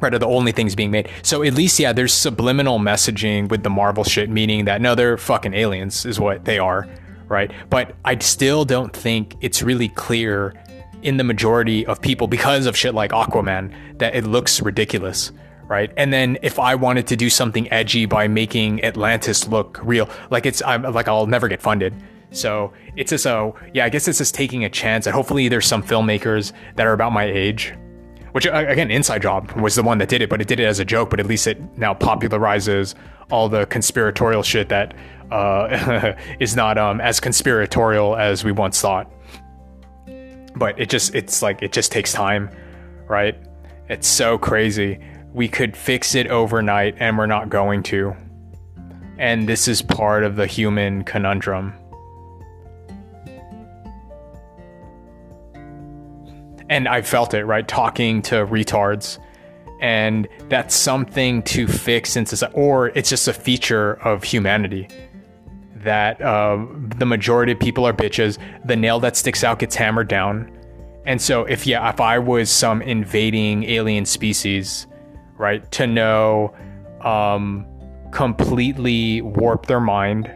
right 0.00 0.12
are 0.12 0.18
the 0.18 0.26
only 0.26 0.52
things 0.52 0.74
being 0.74 0.90
made 0.90 1.08
so 1.22 1.42
at 1.42 1.54
least 1.54 1.78
yeah 1.78 1.90
there's 1.90 2.12
subliminal 2.12 2.78
messaging 2.78 3.48
with 3.48 3.62
the 3.62 3.70
marvel 3.70 4.04
shit 4.04 4.28
meaning 4.28 4.66
that 4.66 4.78
no 4.78 4.94
they're 4.94 5.16
fucking 5.16 5.54
aliens 5.54 6.04
is 6.04 6.20
what 6.20 6.44
they 6.44 6.58
are 6.58 6.86
right? 7.28 7.50
But 7.70 7.94
I 8.04 8.18
still 8.18 8.64
don't 8.64 8.94
think 8.94 9.34
it's 9.40 9.62
really 9.62 9.88
clear 9.88 10.54
in 11.02 11.16
the 11.16 11.24
majority 11.24 11.86
of 11.86 12.00
people 12.00 12.26
because 12.26 12.66
of 12.66 12.76
shit 12.76 12.94
like 12.94 13.12
Aquaman 13.12 13.98
that 13.98 14.14
it 14.14 14.24
looks 14.24 14.60
ridiculous, 14.60 15.32
right? 15.68 15.92
And 15.96 16.12
then 16.12 16.38
if 16.42 16.58
I 16.58 16.74
wanted 16.74 17.06
to 17.08 17.16
do 17.16 17.30
something 17.30 17.70
edgy 17.72 18.06
by 18.06 18.28
making 18.28 18.84
Atlantis 18.84 19.46
look 19.48 19.78
real, 19.82 20.08
like 20.30 20.46
it's 20.46 20.62
I'm 20.62 20.82
like 20.82 21.08
I'll 21.08 21.26
never 21.26 21.48
get 21.48 21.60
funded. 21.60 21.94
So 22.30 22.72
it's 22.96 23.10
just 23.10 23.24
so 23.24 23.56
yeah, 23.72 23.84
I 23.84 23.88
guess 23.88 24.08
it's 24.08 24.18
just 24.18 24.34
taking 24.34 24.64
a 24.64 24.70
chance. 24.70 25.06
And 25.06 25.14
hopefully 25.14 25.48
there's 25.48 25.66
some 25.66 25.82
filmmakers 25.82 26.52
that 26.76 26.86
are 26.86 26.92
about 26.92 27.12
my 27.12 27.24
age. 27.24 27.74
Which 28.32 28.44
again, 28.44 28.90
Inside 28.90 29.22
Job 29.22 29.50
was 29.52 29.76
the 29.76 29.82
one 29.82 29.96
that 29.98 30.10
did 30.10 30.20
it, 30.20 30.28
but 30.28 30.42
it 30.42 30.48
did 30.48 30.60
it 30.60 30.64
as 30.64 30.78
a 30.78 30.84
joke. 30.84 31.08
But 31.08 31.20
at 31.20 31.26
least 31.26 31.46
it 31.46 31.58
now 31.78 31.94
popularizes 31.94 32.94
all 33.30 33.48
the 33.48 33.64
conspiratorial 33.66 34.42
shit 34.42 34.68
that 34.68 34.94
uh, 35.30 36.14
is 36.40 36.54
not 36.54 36.78
um, 36.78 37.00
as 37.00 37.18
conspiratorial 37.18 38.16
as 38.16 38.44
we 38.44 38.52
once 38.52 38.80
thought. 38.80 39.10
But 40.54 40.78
it 40.78 40.90
just 40.90 41.14
it's 41.14 41.42
like 41.42 41.62
it 41.62 41.72
just 41.72 41.92
takes 41.92 42.12
time, 42.12 42.50
right? 43.08 43.36
It's 43.88 44.08
so 44.08 44.36
crazy. 44.36 44.98
We 45.32 45.48
could 45.48 45.76
fix 45.76 46.14
it 46.14 46.28
overnight 46.28 46.96
and 46.98 47.16
we're 47.16 47.26
not 47.26 47.48
going 47.50 47.82
to. 47.84 48.16
And 49.18 49.48
this 49.48 49.68
is 49.68 49.80
part 49.80 50.24
of 50.24 50.36
the 50.36 50.46
human 50.46 51.04
conundrum. 51.04 51.74
And 56.68 56.88
I 56.88 57.02
felt 57.02 57.34
it, 57.34 57.44
right? 57.44 57.66
Talking 57.66 58.22
to 58.22 58.46
retards 58.46 59.18
and 59.80 60.26
that's 60.48 60.74
something 60.74 61.42
to 61.42 61.66
fix 61.66 62.16
in 62.16 62.26
or 62.54 62.88
it's 62.88 63.10
just 63.10 63.28
a 63.28 63.32
feature 63.32 63.94
of 64.02 64.24
humanity 64.24 64.88
that 65.74 66.20
uh, 66.20 66.64
the 66.98 67.06
majority 67.06 67.52
of 67.52 67.60
people 67.60 67.86
are 67.86 67.92
bitches. 67.92 68.38
The 68.64 68.74
nail 68.74 68.98
that 69.00 69.16
sticks 69.16 69.44
out 69.44 69.58
gets 69.60 69.76
hammered 69.76 70.08
down. 70.08 70.50
And 71.04 71.22
so, 71.22 71.44
if 71.44 71.66
yeah, 71.66 71.88
if 71.88 72.00
I 72.00 72.18
was 72.18 72.50
some 72.50 72.82
invading 72.82 73.64
alien 73.64 74.04
species, 74.04 74.88
right, 75.36 75.70
to 75.72 75.86
know, 75.86 76.52
um, 77.02 77.66
completely 78.10 79.20
warp 79.20 79.66
their 79.66 79.80
mind 79.80 80.28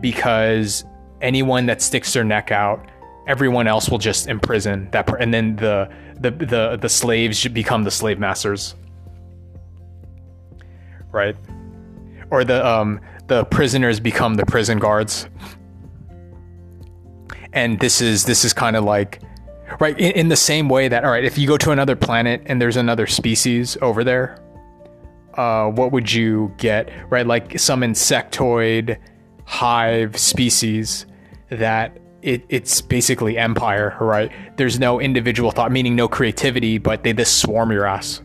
because 0.00 0.84
anyone 1.20 1.66
that 1.66 1.82
sticks 1.82 2.12
their 2.12 2.22
neck 2.22 2.52
out, 2.52 2.88
everyone 3.28 3.68
else 3.68 3.88
will 3.88 3.98
just 3.98 4.26
imprison 4.26 4.88
that, 4.90 5.06
per- 5.06 5.18
and 5.18 5.32
then 5.32 5.54
the 5.56 5.88
the 6.18 6.30
the 6.30 6.78
the 6.80 6.88
slaves 6.88 7.46
become 7.48 7.84
the 7.84 7.90
slave 7.90 8.18
masters, 8.18 8.74
right? 11.12 11.36
Or 12.30 12.42
the 12.42 12.66
um 12.66 13.00
the 13.28 13.44
prisoners 13.44 14.00
become 14.00 14.34
the 14.34 14.46
prison 14.46 14.78
guards. 14.78 15.28
And 17.52 17.78
this 17.78 18.00
is 18.00 18.24
this 18.24 18.44
is 18.44 18.52
kind 18.52 18.74
of 18.74 18.84
like 18.84 19.20
right 19.78 19.98
in, 19.98 20.12
in, 20.12 20.28
the 20.28 20.36
same 20.36 20.68
way 20.68 20.88
that 20.88 21.04
all 21.04 21.10
right, 21.10 21.24
if 21.24 21.38
you 21.38 21.46
go 21.46 21.56
to 21.58 21.70
another 21.70 21.96
planet 21.96 22.42
and 22.46 22.60
there's 22.60 22.76
another 22.76 23.06
species 23.06 23.76
over 23.82 24.04
there, 24.04 24.42
uh, 25.34 25.66
what 25.68 25.92
would 25.92 26.12
you 26.12 26.52
get? 26.58 26.90
Right, 27.10 27.26
like 27.26 27.58
some 27.58 27.82
insectoid 27.82 28.98
hive 29.44 30.18
species 30.18 31.06
that 31.50 31.98
it, 32.22 32.44
it's 32.48 32.80
basically 32.80 33.38
empire, 33.38 33.96
right? 34.00 34.32
There's 34.56 34.78
no 34.78 35.00
individual 35.00 35.50
thought, 35.50 35.70
meaning 35.70 35.94
no 35.94 36.08
creativity, 36.08 36.78
but 36.78 37.04
they 37.04 37.12
just 37.12 37.38
swarm 37.38 37.70
your 37.70 37.86
ass 37.86 38.20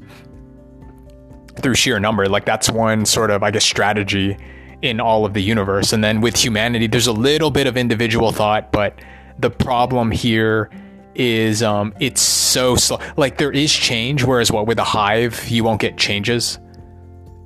through 1.61 1.75
sheer 1.75 1.99
number. 1.99 2.27
Like 2.27 2.45
that's 2.45 2.69
one 2.69 3.05
sort 3.05 3.29
of, 3.29 3.43
I 3.43 3.51
guess, 3.51 3.63
strategy 3.63 4.37
in 4.81 4.99
all 4.99 5.25
of 5.25 5.33
the 5.33 5.41
universe. 5.41 5.93
And 5.93 6.03
then 6.03 6.21
with 6.21 6.35
humanity, 6.35 6.87
there's 6.87 7.07
a 7.07 7.13
little 7.13 7.51
bit 7.51 7.67
of 7.67 7.77
individual 7.77 8.31
thought, 8.31 8.71
but 8.71 8.99
the 9.39 9.49
problem 9.49 10.11
here 10.11 10.69
is 11.15 11.61
um, 11.61 11.93
it's 11.99 12.21
so 12.21 12.75
slow. 12.75 12.99
Like 13.15 13.37
there 13.37 13.51
is 13.51 13.71
change, 13.71 14.23
whereas 14.23 14.51
what 14.51 14.67
with 14.67 14.79
a 14.79 14.83
hive 14.83 15.47
you 15.47 15.63
won't 15.63 15.79
get 15.79 15.97
changes 15.97 16.59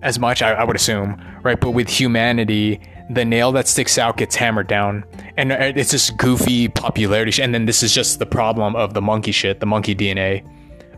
as 0.01 0.17
much. 0.17 0.41
I, 0.41 0.53
I 0.53 0.63
would 0.63 0.75
assume, 0.75 1.21
right? 1.43 1.60
But 1.60 1.71
with 1.71 1.89
humanity, 1.89 2.79
the 3.10 3.24
nail 3.24 3.52
that 3.54 3.67
sticks 3.67 3.98
out 3.98 4.17
gets 4.17 4.36
hammered 4.36 4.67
down, 4.67 5.06
and 5.38 5.52
uh, 5.52 5.72
it's 5.76 5.91
just 5.91 6.17
goofy 6.17 6.67
popularity. 6.67 7.41
And 7.41 7.54
then 7.54 7.65
this 7.65 7.84
is 7.84 7.93
just 7.93 8.20
the 8.20 8.26
problem 8.26 8.76
of 8.76 8.93
the 8.93 9.02
monkey 9.02 9.32
shit, 9.32 9.60
the 9.60 9.65
monkey 9.65 9.96
DNA 9.96 10.46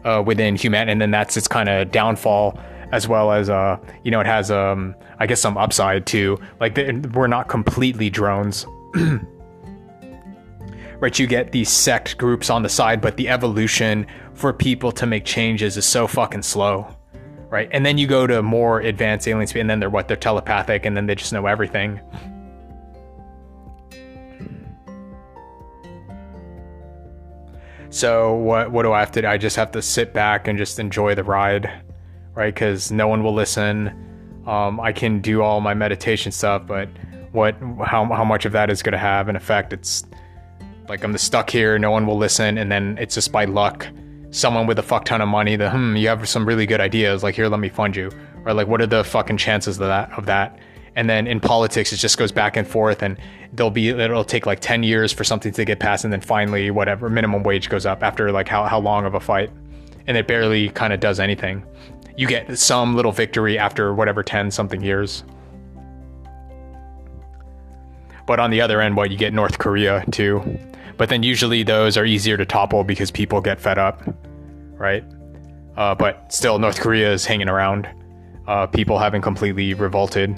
uh, 0.06 0.24
within 0.26 0.56
human, 0.56 0.90
and 0.90 1.02
then 1.02 1.12
that's 1.12 1.38
its 1.38 1.48
kind 1.48 1.70
of 1.70 1.92
downfall 1.92 2.60
as 2.92 3.08
well 3.08 3.32
as 3.32 3.52
uh 3.52 3.78
you 4.04 4.10
know 4.10 4.20
it 4.20 4.26
has 4.26 4.50
um 4.50 4.96
I 5.20 5.28
guess 5.28 5.42
some 5.42 5.58
upside 5.58 6.06
too. 6.06 6.40
Like 6.60 6.78
we're 7.14 7.28
not 7.28 7.48
completely 7.50 8.10
drones. 8.10 8.66
right, 11.00 11.20
you 11.20 11.28
get 11.28 11.52
these 11.52 11.70
sect 11.70 12.18
groups 12.18 12.50
on 12.50 12.64
the 12.64 12.70
side, 12.70 13.02
but 13.02 13.18
the 13.18 13.28
evolution 13.28 14.08
for 14.34 14.54
people 14.54 14.92
to 14.94 15.06
make 15.06 15.26
changes 15.26 15.78
is 15.78 15.86
so 15.86 16.08
fucking 16.08 16.44
slow. 16.44 16.96
Right? 17.50 17.68
And 17.72 17.86
then 17.86 17.98
you 17.98 18.06
go 18.06 18.28
to 18.28 18.44
more 18.44 18.80
advanced 18.80 19.28
aliens, 19.28 19.56
and 19.56 19.70
then 19.70 19.80
they're 19.80 19.90
what? 19.90 20.08
They're 20.08 20.18
telepathic, 20.18 20.86
and 20.86 20.96
then 20.96 21.08
they 21.08 21.16
just 21.16 21.34
know 21.34 21.48
everything. 21.48 22.00
So 27.90 28.36
what 28.36 28.72
what 28.72 28.84
do 28.84 28.94
I 28.94 29.00
have 29.00 29.12
to 29.14 29.22
do? 29.22 29.28
I 29.28 29.38
just 29.38 29.56
have 29.56 29.72
to 29.72 29.82
sit 29.82 30.14
back 30.14 30.48
and 30.48 30.58
just 30.58 30.80
enjoy 30.80 31.16
the 31.16 31.24
ride, 31.24 31.72
right? 32.36 32.54
Because 32.54 32.92
no 32.92 33.08
one 33.08 33.24
will 33.24 33.34
listen. 33.34 33.88
Um, 34.46 34.80
I 34.80 34.94
can 34.94 35.22
do 35.22 35.42
all 35.42 35.60
my 35.60 35.74
meditation 35.74 36.32
stuff, 36.32 36.68
but 36.68 36.88
what 37.32 37.56
how 37.84 38.06
how 38.06 38.24
much 38.24 38.46
of 38.46 38.52
that 38.52 38.70
is 38.70 38.84
going 38.84 38.94
to 38.94 39.00
have 39.00 39.28
an 39.28 39.36
effect? 39.36 39.74
It's 39.74 40.06
like 40.88 41.04
I'm 41.04 41.18
stuck 41.18 41.50
here, 41.50 41.80
no 41.80 41.92
one 41.92 42.06
will 42.06 42.18
listen, 42.18 42.58
and 42.58 42.72
then 42.72 42.98
it's 43.00 43.16
just 43.16 43.32
by 43.32 43.46
luck, 43.46 43.88
someone 44.32 44.68
with 44.68 44.80
a 44.80 44.84
fuck 44.84 45.06
ton 45.06 45.22
of 45.22 45.28
money 45.28 45.56
that 45.56 45.72
hmm, 45.72 45.96
you 45.96 46.08
have 46.08 46.28
some 46.28 46.46
really 46.46 46.66
good 46.66 46.82
ideas, 46.82 47.24
like 47.24 47.36
here, 47.36 47.48
let 47.48 47.60
me 47.60 47.70
fund 47.70 47.96
you, 47.96 48.12
or 48.46 48.54
like 48.54 48.68
what 48.68 48.82
are 48.82 48.88
the 48.88 49.04
fucking 49.04 49.38
chances 49.38 49.80
of 49.80 49.88
that 49.88 50.12
of 50.18 50.26
that? 50.26 50.58
And 50.96 51.10
then 51.10 51.28
in 51.28 51.40
politics, 51.40 51.94
it 51.94 51.98
just 51.98 52.18
goes 52.18 52.32
back 52.32 52.58
and 52.58 52.68
forth, 52.68 53.02
and 53.02 53.18
there'll 53.54 53.72
be 53.72 53.90
it'll 53.90 54.24
take 54.24 54.46
like 54.46 54.60
ten 54.60 54.84
years 54.84 55.12
for 55.12 55.24
something 55.24 55.52
to 55.54 55.66
get 55.66 55.80
passed, 55.80 56.04
and 56.04 56.12
then 56.12 56.22
finally, 56.22 56.72
whatever 56.72 57.10
minimum 57.10 57.44
wage 57.44 57.70
goes 57.70 57.86
up 57.86 58.04
after 58.04 58.32
like 58.32 58.48
how 58.48 58.66
how 58.66 58.80
long 58.80 59.06
of 59.06 59.14
a 59.14 59.20
fight, 59.20 59.52
and 60.08 60.18
it 60.18 60.28
barely 60.28 60.70
kind 60.70 60.94
of 60.94 61.00
does 61.00 61.20
anything. 61.20 61.64
You 62.18 62.28
get 62.28 62.58
some 62.58 62.96
little 62.96 63.14
victory 63.14 63.58
after 63.58 63.94
whatever 63.94 64.24
ten 64.24 64.52
something 64.52 64.82
years. 64.82 65.24
But 68.28 68.40
on 68.40 68.52
the 68.52 68.62
other 68.62 68.82
end, 68.82 68.96
what 68.96 69.10
you 69.10 69.18
get 69.18 69.34
North 69.34 69.58
Korea 69.58 70.04
too. 70.12 70.60
But 71.00 71.08
then 71.08 71.24
usually 71.24 71.64
those 71.64 71.96
are 71.96 72.06
easier 72.06 72.36
to 72.36 72.46
topple 72.46 72.84
because 72.84 73.10
people 73.10 73.40
get 73.40 73.62
fed 73.62 73.80
up, 73.80 74.04
right? 74.74 75.02
Uh, 75.78 75.96
but 75.96 76.32
still, 76.32 76.60
North 76.60 76.82
Korea 76.82 77.14
is 77.14 77.26
hanging 77.26 77.48
around. 77.48 77.88
Uh, 78.46 78.68
people 78.68 79.00
haven't 79.00 79.22
completely 79.22 79.74
revolted. 79.74 80.38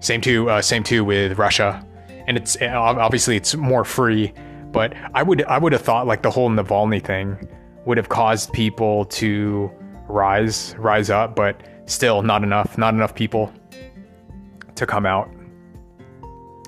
Same 0.00 0.22
too. 0.22 0.48
Uh, 0.48 0.62
same 0.62 0.82
too 0.82 1.04
with 1.04 1.36
Russia, 1.38 1.86
and 2.26 2.38
it's 2.38 2.56
uh, 2.62 2.68
obviously 2.72 3.36
it's 3.36 3.54
more 3.54 3.84
free. 3.84 4.32
But 4.72 4.94
I 5.12 5.22
would 5.22 5.44
I 5.44 5.58
would 5.58 5.74
have 5.74 5.82
thought 5.82 6.06
like 6.06 6.22
the 6.22 6.30
whole 6.30 6.48
Navalny 6.48 7.04
thing 7.04 7.46
would 7.84 7.98
have 7.98 8.08
caused 8.08 8.54
people 8.54 9.04
to 9.20 9.70
rise 10.08 10.74
rise 10.78 11.10
up, 11.10 11.36
but 11.36 11.60
still 11.84 12.22
not 12.22 12.42
enough. 12.42 12.78
Not 12.78 12.94
enough 12.94 13.14
people 13.14 13.52
to 14.76 14.86
come 14.86 15.04
out. 15.04 15.28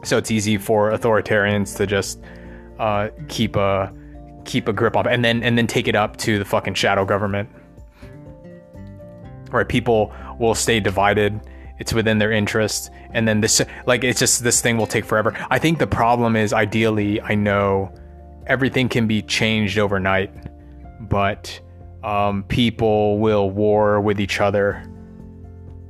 So 0.02 0.18
it's 0.18 0.30
easy 0.30 0.58
for 0.58 0.90
authoritarians 0.90 1.78
to 1.78 1.86
just 1.86 2.20
uh, 2.78 3.08
keep 3.28 3.56
a 3.56 3.92
keep 4.44 4.68
a 4.68 4.72
grip 4.72 4.96
on, 4.96 5.06
and 5.06 5.24
then 5.24 5.42
and 5.42 5.56
then 5.56 5.66
take 5.66 5.88
it 5.88 5.94
up 5.94 6.16
to 6.18 6.38
the 6.38 6.44
fucking 6.44 6.74
shadow 6.74 7.04
government. 7.04 7.48
Right, 9.50 9.68
people 9.68 10.12
will 10.38 10.54
stay 10.54 10.80
divided. 10.80 11.40
It's 11.78 11.92
within 11.92 12.18
their 12.18 12.32
interest, 12.32 12.90
and 13.10 13.26
then 13.26 13.40
this 13.40 13.60
like 13.87 14.04
it's 14.04 14.18
just 14.18 14.42
this 14.42 14.60
thing 14.60 14.76
will 14.76 14.87
take 14.87 15.04
forever. 15.04 15.37
I 15.50 15.58
think 15.58 15.78
the 15.78 15.87
problem 15.87 16.37
is 16.37 16.52
ideally, 16.52 17.20
I 17.20 17.34
know 17.34 17.92
everything 18.46 18.88
can 18.88 19.06
be 19.06 19.22
changed 19.22 19.78
overnight, 19.78 20.30
but 21.00 21.60
um, 22.02 22.44
people 22.44 23.18
will 23.18 23.50
war 23.50 24.00
with 24.00 24.20
each 24.20 24.40
other 24.40 24.84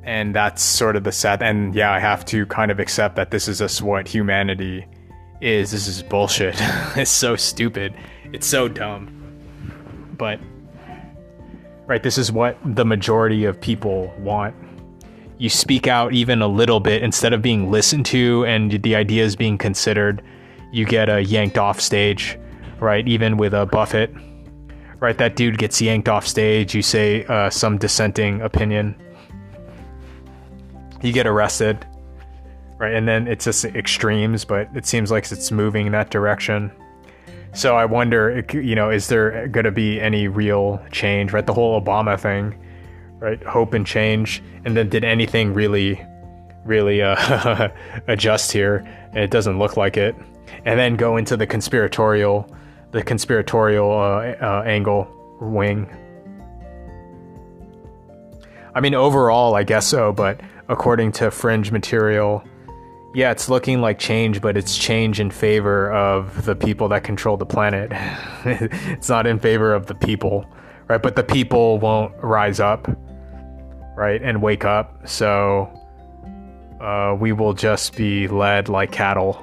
and 0.05 0.35
that's 0.35 0.63
sort 0.63 0.97
of 0.97 1.05
the 1.05 1.13
sad 1.13 1.43
and 1.43 1.75
yeah 1.75 1.91
i 1.91 1.99
have 1.99 2.25
to 2.25 2.47
kind 2.47 2.71
of 2.71 2.79
accept 2.79 3.17
that 3.17 3.31
this 3.31 3.49
is 3.49 3.59
just 3.59 3.83
what 3.83 4.07
humanity 4.07 4.87
is 5.41 5.71
this 5.71 5.87
is 5.87 6.03
bullshit. 6.03 6.55
it's 6.97 7.11
so 7.11 7.37
stupid. 7.37 7.95
It's 8.33 8.47
so 8.47 8.69
dumb. 8.69 9.11
But 10.17 10.41
right, 11.87 12.03
this 12.03 12.19
is 12.19 12.33
what 12.33 12.57
the 12.65 12.85
majority 12.85 13.45
of 13.45 13.61
people 13.61 14.13
want. 14.19 14.55
You 15.39 15.49
speak 15.49 15.87
out 15.87 16.13
even 16.15 16.43
a 16.43 16.47
little 16.47 16.81
bit 16.81 17.03
instead 17.03 17.33
of 17.33 17.43
being 17.43 17.71
listened 17.71 18.07
to 18.07 18.45
and 18.47 18.83
the 18.83 18.95
ideas 18.95 19.37
being 19.37 19.59
considered, 19.59 20.23
you 20.73 20.87
get 20.87 21.09
a 21.09 21.23
yanked 21.23 21.59
off 21.59 21.81
stage, 21.81 22.39
right? 22.81 23.07
Even 23.07 23.37
with 23.37 23.53
a 23.53 23.67
Buffett, 23.67 24.15
right? 25.01 25.19
That 25.19 25.37
dude 25.37 25.59
gets 25.59 25.81
yanked 25.81 26.09
off 26.09 26.27
stage. 26.27 26.75
You 26.75 26.83
say 26.83 27.25
uh, 27.27 27.51
some 27.51 27.79
dissenting 27.79 28.41
opinion, 28.41 28.95
you 31.03 31.13
get 31.13 31.27
arrested 31.27 31.85
right? 32.79 32.95
And 32.95 33.07
then 33.07 33.27
it's 33.29 33.45
just 33.45 33.65
extremes, 33.65 34.45
but 34.45 34.69
it 34.75 34.87
seems 34.87 35.11
like 35.11 35.31
it's 35.31 35.51
moving 35.51 35.87
in 35.87 35.93
that 35.93 36.11
direction. 36.11 36.73
So 37.53 37.77
I 37.77 37.85
wonder, 37.85 38.45
you 38.53 38.75
know, 38.75 38.91
is 38.91 39.09
there 39.09 39.47
going 39.49 39.65
to 39.65 39.71
be 39.71 40.01
any 40.01 40.27
real 40.27 40.85
change, 40.91 41.33
right? 41.33 41.47
The 41.47 41.55
whole 41.55 41.81
Obama 41.81 42.19
thing, 42.19 42.59
right? 43.21 43.41
Hope 43.45 43.75
and 43.75 43.87
change, 43.87 44.43
and 44.65 44.77
then 44.77 44.89
did 44.89 45.05
anything 45.05 45.55
really, 45.55 46.05
really 46.65 47.01
uh, 47.01 47.69
adjust 48.09 48.51
here? 48.51 48.79
And 49.11 49.19
it 49.19 49.31
doesn't 49.31 49.59
look 49.59 49.77
like 49.77 49.97
it. 49.97 50.17
And 50.65 50.79
then 50.81 50.97
go 50.97 51.17
into 51.17 51.37
the 51.37 51.47
conspiratorial, 51.47 52.53
the 52.91 53.03
conspiratorial 53.03 53.91
uh, 53.91 54.35
uh, 54.45 54.63
angle 54.67 55.09
wing. 55.41 55.89
I 58.75 58.81
mean, 58.81 58.95
overall, 58.95 59.55
I 59.55 59.63
guess 59.63 59.87
so, 59.87 60.13
but 60.13 60.41
according 60.69 61.13
to 61.13 61.31
fringe 61.31 61.71
material, 61.71 62.43
yeah, 63.15 63.31
it's 63.31 63.49
looking 63.49 63.81
like 63.81 64.01
change, 64.01 64.41
but 64.41 64.57
it's 64.57 64.77
change 64.77 65.21
in 65.21 65.31
favor 65.31 65.93
of 65.93 66.45
the 66.45 66.57
people 66.57 66.89
that 66.89 67.05
control 67.05 67.37
the 67.37 67.47
planet. 67.47 67.93
it's 68.45 69.09
not 69.09 69.25
in 69.25 69.39
favor 69.39 69.73
of 69.73 69.87
the 69.87 69.95
people, 69.95 70.45
right? 70.89 71.01
But 71.01 71.15
the 71.15 71.23
people 71.23 71.79
won't 71.79 72.13
rise 72.21 72.59
up, 72.59 72.89
right, 73.97 74.21
and 74.21 74.43
wake 74.43 74.65
up. 74.65 75.09
So 75.09 75.71
uh, 76.81 77.17
we 77.19 77.31
will 77.31 77.53
just 77.53 77.97
be 77.97 78.27
led 78.27 78.69
like 78.69 78.91
cattle. 78.91 79.43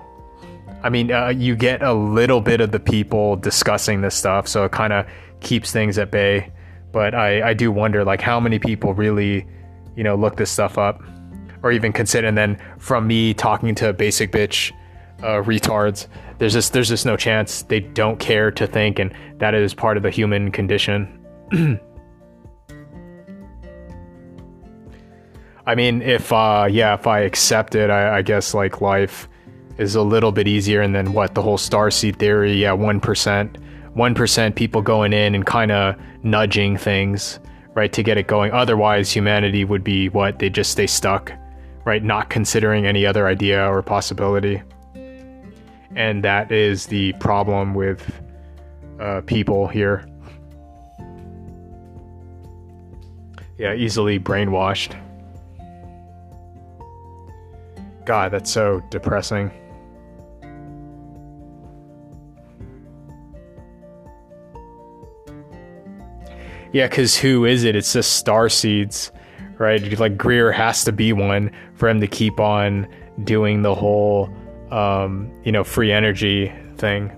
I 0.83 0.89
mean, 0.89 1.09
uh, 1.09 1.29
you 1.29 1.55
get 1.55 1.81
a 1.81 1.93
little 1.93 2.41
bit 2.41 2.59
of 2.59 2.71
the 2.71 2.79
people 2.79 3.37
discussing 3.37 4.01
this 4.01 4.15
stuff, 4.15 4.49
so 4.49 4.65
it 4.65 4.73
kind 4.73 4.91
of 4.91 5.05
keeps 5.39 5.71
things 5.71 5.97
at 5.97 6.11
bay. 6.11 6.51
But 6.91 7.15
I, 7.15 7.51
I 7.51 7.53
do 7.53 7.71
wonder, 7.71 8.03
like, 8.03 8.19
how 8.19 8.41
many 8.41 8.59
people 8.59 8.93
really, 8.93 9.47
you 9.95 10.03
know, 10.03 10.15
look 10.15 10.35
this 10.35 10.51
stuff 10.51 10.77
up 10.77 11.01
or 11.63 11.71
even 11.71 11.91
consider. 11.93 12.27
And 12.27 12.37
then 12.37 12.57
from 12.77 13.07
me 13.07 13.33
talking 13.33 13.75
to 13.75 13.93
basic 13.93 14.31
bitch 14.31 14.71
uh, 15.19 15.43
retards, 15.43 16.07
there's 16.37 16.53
just 16.53 16.73
there's 16.73 16.89
just 16.89 17.05
no 17.05 17.15
chance 17.15 17.63
they 17.63 17.79
don't 17.79 18.19
care 18.19 18.49
to 18.51 18.65
think, 18.65 18.97
and 18.99 19.13
that 19.37 19.53
is 19.53 19.73
part 19.73 19.97
of 19.97 20.03
the 20.03 20.09
human 20.09 20.51
condition. 20.51 21.19
I 25.65 25.75
mean, 25.75 26.01
if 26.01 26.33
uh, 26.33 26.67
yeah, 26.69 26.95
if 26.95 27.05
I 27.05 27.19
accept 27.19 27.75
it, 27.75 27.89
I, 27.89 28.17
I 28.17 28.21
guess 28.23 28.53
like 28.53 28.81
life 28.81 29.27
is 29.77 29.95
a 29.95 30.01
little 30.01 30.31
bit 30.31 30.47
easier. 30.47 30.81
And 30.81 30.95
then 30.95 31.13
what 31.13 31.35
the 31.35 31.41
whole 31.41 31.57
star 31.57 31.91
seed 31.91 32.17
theory? 32.17 32.53
Yeah, 32.53 32.71
one 32.71 32.99
percent, 32.99 33.57
one 33.93 34.15
percent 34.15 34.55
people 34.55 34.81
going 34.81 35.13
in 35.13 35.35
and 35.35 35.45
kind 35.45 35.71
of 35.71 35.95
nudging 36.23 36.77
things 36.77 37.39
right 37.73 37.93
to 37.93 38.03
get 38.03 38.17
it 38.17 38.27
going. 38.27 38.51
Otherwise, 38.51 39.11
humanity 39.11 39.63
would 39.63 39.83
be 39.83 40.09
what 40.09 40.39
they 40.39 40.49
just 40.49 40.71
stay 40.71 40.87
stuck 40.87 41.31
right? 41.85 42.03
Not 42.03 42.29
considering 42.29 42.85
any 42.85 43.05
other 43.05 43.27
idea 43.27 43.65
or 43.65 43.81
possibility. 43.81 44.61
And 45.95 46.23
that 46.23 46.51
is 46.51 46.85
the 46.87 47.13
problem 47.13 47.73
with 47.73 48.21
uh, 48.99 49.21
people 49.21 49.67
here. 49.67 50.07
Yeah, 53.57 53.73
easily 53.73 54.19
brainwashed. 54.19 54.95
God, 58.05 58.31
that's 58.31 58.49
so 58.49 58.81
depressing. 58.89 59.51
Yeah, 66.73 66.87
because 66.87 67.17
who 67.17 67.45
is 67.45 67.65
it? 67.65 67.75
It's 67.75 67.91
just 67.91 68.13
star 68.13 68.47
seeds 68.47 69.11
right? 69.61 69.99
Like 69.99 70.17
Greer 70.17 70.51
has 70.51 70.83
to 70.85 70.91
be 70.91 71.13
one 71.13 71.51
for 71.75 71.87
him 71.87 72.01
to 72.01 72.07
keep 72.07 72.39
on 72.39 72.87
doing 73.23 73.61
the 73.61 73.75
whole, 73.75 74.29
um, 74.71 75.31
you 75.43 75.51
know, 75.51 75.63
free 75.63 75.91
energy 75.91 76.51
thing. 76.77 77.15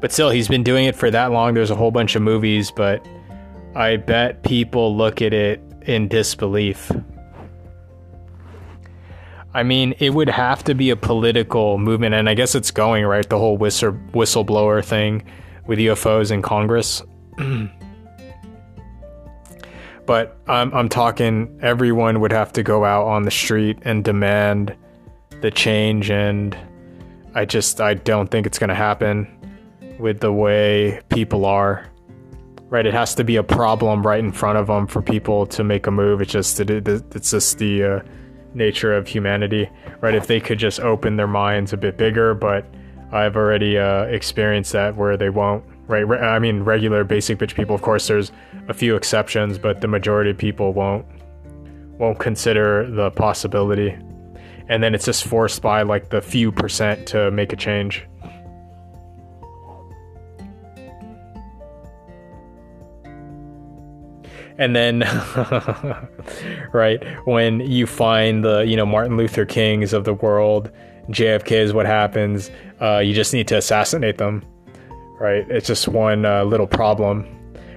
But 0.00 0.12
still, 0.12 0.30
he's 0.30 0.48
been 0.48 0.62
doing 0.62 0.86
it 0.86 0.96
for 0.96 1.10
that 1.10 1.30
long. 1.30 1.52
There's 1.52 1.70
a 1.70 1.76
whole 1.76 1.90
bunch 1.90 2.16
of 2.16 2.22
movies, 2.22 2.70
but 2.70 3.06
I 3.74 3.96
bet 3.98 4.42
people 4.42 4.96
look 4.96 5.20
at 5.20 5.34
it 5.34 5.60
in 5.82 6.08
disbelief. 6.08 6.90
I 9.52 9.64
mean, 9.64 9.94
it 9.98 10.10
would 10.14 10.28
have 10.28 10.62
to 10.64 10.74
be 10.74 10.90
a 10.90 10.96
political 10.96 11.76
movement, 11.78 12.14
and 12.14 12.28
I 12.28 12.34
guess 12.34 12.54
it's 12.54 12.70
going 12.70 13.04
right. 13.04 13.28
The 13.28 13.38
whole 13.38 13.56
whistle 13.56 13.92
whistleblower 14.12 14.84
thing 14.84 15.24
with 15.66 15.78
UFOs 15.80 16.30
in 16.30 16.40
Congress. 16.40 17.02
but 20.06 20.36
I'm 20.46 20.72
I'm 20.72 20.88
talking. 20.88 21.58
Everyone 21.62 22.20
would 22.20 22.32
have 22.32 22.52
to 22.54 22.62
go 22.62 22.84
out 22.84 23.06
on 23.06 23.24
the 23.24 23.30
street 23.30 23.78
and 23.82 24.04
demand 24.04 24.76
the 25.40 25.50
change, 25.50 26.10
and 26.10 26.56
I 27.34 27.44
just 27.44 27.80
I 27.80 27.94
don't 27.94 28.30
think 28.30 28.46
it's 28.46 28.58
going 28.58 28.68
to 28.68 28.74
happen 28.74 29.26
with 29.98 30.20
the 30.20 30.32
way 30.32 31.00
people 31.08 31.44
are. 31.44 31.86
Right, 32.68 32.86
it 32.86 32.94
has 32.94 33.16
to 33.16 33.24
be 33.24 33.34
a 33.34 33.42
problem 33.42 34.06
right 34.06 34.20
in 34.20 34.30
front 34.30 34.56
of 34.56 34.68
them 34.68 34.86
for 34.86 35.02
people 35.02 35.44
to 35.46 35.64
make 35.64 35.88
a 35.88 35.90
move. 35.90 36.20
It's 36.20 36.30
just 36.30 36.60
it, 36.60 36.86
it's 36.86 37.32
just 37.32 37.58
the 37.58 37.82
uh, 37.82 38.00
nature 38.54 38.94
of 38.94 39.06
humanity, 39.06 39.68
right? 40.00 40.14
If 40.14 40.26
they 40.26 40.40
could 40.40 40.58
just 40.58 40.80
open 40.80 41.16
their 41.16 41.26
minds 41.26 41.72
a 41.72 41.76
bit 41.76 41.96
bigger, 41.96 42.34
but 42.34 42.64
I've 43.12 43.36
already 43.36 43.78
uh, 43.78 44.04
experienced 44.04 44.72
that 44.72 44.96
where 44.96 45.16
they 45.16 45.30
won't, 45.30 45.64
right? 45.86 46.04
I 46.20 46.38
mean, 46.38 46.62
regular 46.62 47.04
basic 47.04 47.38
bitch 47.38 47.54
people, 47.54 47.74
of 47.74 47.82
course, 47.82 48.06
there's 48.08 48.32
a 48.68 48.74
few 48.74 48.96
exceptions, 48.96 49.58
but 49.58 49.80
the 49.80 49.88
majority 49.88 50.30
of 50.30 50.38
people 50.38 50.72
won't 50.72 51.04
won't 51.98 52.18
consider 52.18 52.90
the 52.90 53.10
possibility, 53.10 53.90
and 54.68 54.82
then 54.82 54.94
it's 54.94 55.04
just 55.04 55.24
forced 55.24 55.60
by 55.60 55.82
like 55.82 56.08
the 56.08 56.22
few 56.22 56.50
percent 56.50 57.06
to 57.08 57.30
make 57.30 57.52
a 57.52 57.56
change. 57.56 58.06
And 64.60 64.76
then 64.76 65.00
right 66.72 67.02
when 67.26 67.58
you 67.60 67.86
find 67.86 68.44
the 68.44 68.60
you 68.60 68.76
know 68.76 68.86
martin 68.86 69.16
luther 69.16 69.44
kings 69.44 69.92
of 69.92 70.04
the 70.04 70.14
world 70.14 70.70
jfk 71.08 71.50
is 71.50 71.72
what 71.72 71.86
happens 71.86 72.50
uh, 72.80 72.98
you 72.98 73.12
just 73.12 73.34
need 73.34 73.48
to 73.48 73.56
assassinate 73.56 74.18
them 74.18 74.44
right? 75.20 75.44
It's 75.50 75.66
just 75.66 75.86
one 75.86 76.24
uh, 76.24 76.42
little 76.44 76.66
problem 76.66 77.36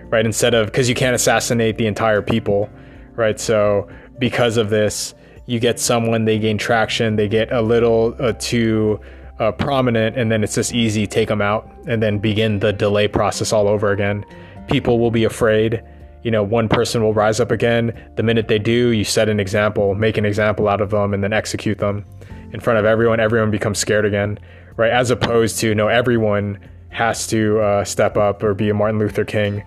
right? 0.09 0.25
Instead 0.25 0.53
of 0.53 0.67
because 0.67 0.89
you 0.89 0.95
can't 0.95 1.13
assassinate 1.13 1.77
the 1.77 1.85
entire 1.85 2.23
people 2.23 2.69
right? 3.15 3.39
So 3.39 3.87
because 4.17 4.57
of 4.57 4.71
this 4.71 5.13
you 5.45 5.59
get 5.59 5.79
someone 5.79 6.25
they 6.25 6.39
gain 6.39 6.57
traction 6.57 7.17
they 7.17 7.27
get 7.27 7.51
a 7.51 7.61
little 7.61 8.15
uh, 8.19 8.31
too 8.39 8.99
uh, 9.39 9.51
prominent 9.51 10.17
and 10.17 10.31
then 10.31 10.43
it's 10.43 10.55
just 10.55 10.73
easy 10.73 11.05
take 11.05 11.27
them 11.27 11.41
out 11.41 11.69
and 11.85 12.01
then 12.01 12.17
begin 12.17 12.59
the 12.59 12.71
delay 12.71 13.07
process 13.07 13.51
all 13.51 13.67
over 13.67 13.91
again. 13.91 14.23
People 14.69 14.97
will 14.97 15.11
be 15.11 15.25
afraid 15.25 15.83
you 16.23 16.31
know, 16.31 16.41
one 16.41 16.69
person 16.69 17.03
will 17.03 17.13
rise 17.13 17.39
up 17.39 17.51
again. 17.51 18.12
The 18.15 18.23
minute 18.23 18.47
they 18.47 18.59
do, 18.59 18.89
you 18.89 19.03
set 19.03 19.29
an 19.29 19.39
example, 19.39 19.93
make 19.93 20.17
an 20.17 20.25
example 20.25 20.67
out 20.67 20.81
of 20.81 20.89
them, 20.89 21.13
and 21.13 21.23
then 21.23 21.33
execute 21.33 21.77
them 21.77 22.05
in 22.53 22.59
front 22.59 22.79
of 22.79 22.86
everyone. 22.86 23.19
Everyone 23.19 23.51
becomes 23.51 23.77
scared 23.77 24.05
again, 24.05 24.39
right? 24.77 24.91
As 24.91 25.12
opposed 25.12 25.59
to, 25.59 25.75
no, 25.75 25.89
everyone 25.89 26.59
has 26.89 27.27
to 27.27 27.59
uh, 27.59 27.83
step 27.83 28.17
up 28.17 28.41
or 28.41 28.53
be 28.53 28.69
a 28.69 28.73
Martin 28.73 28.99
Luther 28.99 29.25
King. 29.25 29.63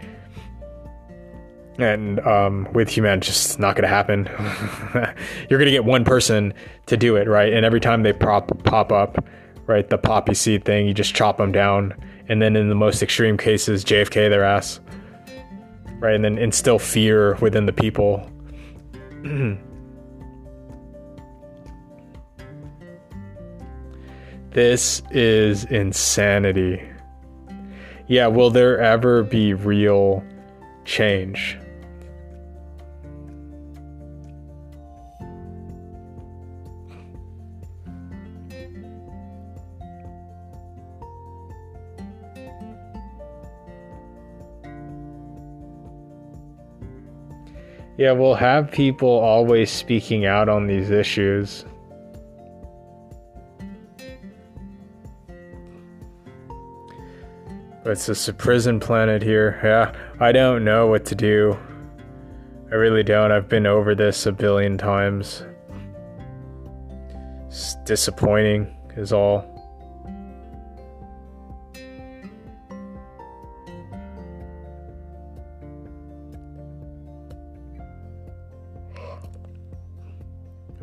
And 1.78 2.20
um, 2.20 2.68
with 2.72 2.88
humanity, 2.88 3.26
just 3.26 3.58
not 3.58 3.76
going 3.76 3.82
to 3.82 3.88
happen. 3.88 4.24
You're 5.50 5.58
going 5.58 5.66
to 5.66 5.72
get 5.72 5.84
one 5.84 6.04
person 6.04 6.54
to 6.86 6.96
do 6.96 7.16
it, 7.16 7.28
right? 7.28 7.52
And 7.52 7.66
every 7.66 7.80
time 7.80 8.02
they 8.02 8.14
pop 8.14 8.64
pop 8.64 8.92
up, 8.92 9.22
right, 9.66 9.86
the 9.86 9.98
poppy 9.98 10.32
seed 10.32 10.64
thing, 10.64 10.86
you 10.86 10.94
just 10.94 11.14
chop 11.14 11.36
them 11.36 11.52
down. 11.52 11.94
And 12.30 12.40
then 12.40 12.56
in 12.56 12.70
the 12.70 12.74
most 12.74 13.02
extreme 13.02 13.36
cases, 13.36 13.84
JFK 13.84 14.30
their 14.30 14.42
ass 14.42 14.80
right? 16.00 16.14
And 16.14 16.24
then 16.24 16.38
instill 16.38 16.78
fear 16.78 17.34
within 17.36 17.66
the 17.66 17.72
people. 17.72 18.30
this 24.50 25.02
is 25.10 25.64
insanity. 25.64 26.82
Yeah, 28.08 28.28
will 28.28 28.50
there 28.50 28.78
ever 28.78 29.22
be 29.22 29.52
real 29.54 30.22
change? 30.84 31.58
Yeah, 47.96 48.12
we'll 48.12 48.34
have 48.34 48.70
people 48.70 49.08
always 49.08 49.70
speaking 49.70 50.26
out 50.26 50.50
on 50.50 50.66
these 50.66 50.90
issues. 50.90 51.64
But 57.82 57.92
it's 57.92 58.06
just 58.06 58.28
a 58.28 58.34
prison 58.34 58.80
planet 58.80 59.22
here. 59.22 59.58
Yeah, 59.64 59.92
I 60.20 60.32
don't 60.32 60.64
know 60.64 60.88
what 60.88 61.06
to 61.06 61.14
do. 61.14 61.56
I 62.70 62.74
really 62.74 63.02
don't. 63.02 63.32
I've 63.32 63.48
been 63.48 63.66
over 63.66 63.94
this 63.94 64.26
a 64.26 64.32
billion 64.32 64.76
times. 64.76 65.44
It's 67.46 67.76
disappointing, 67.84 68.76
is 68.96 69.12
all. 69.12 69.55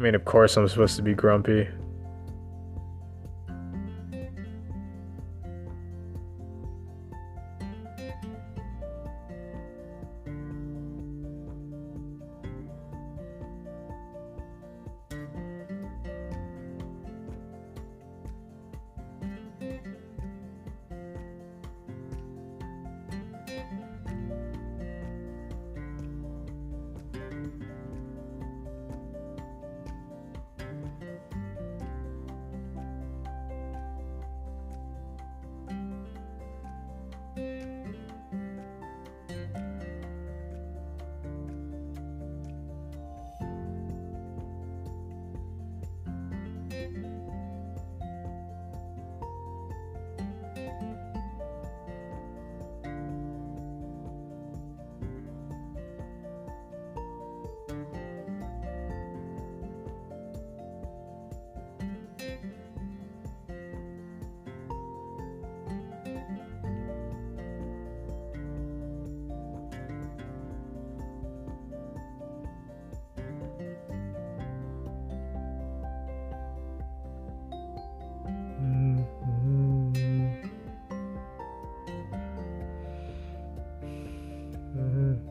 Mean, 0.04 0.16
of 0.16 0.26
course, 0.26 0.58
I'm 0.58 0.68
supposed 0.68 0.98
to 0.98 1.02
be 1.02 1.14
grumpy. 1.14 1.70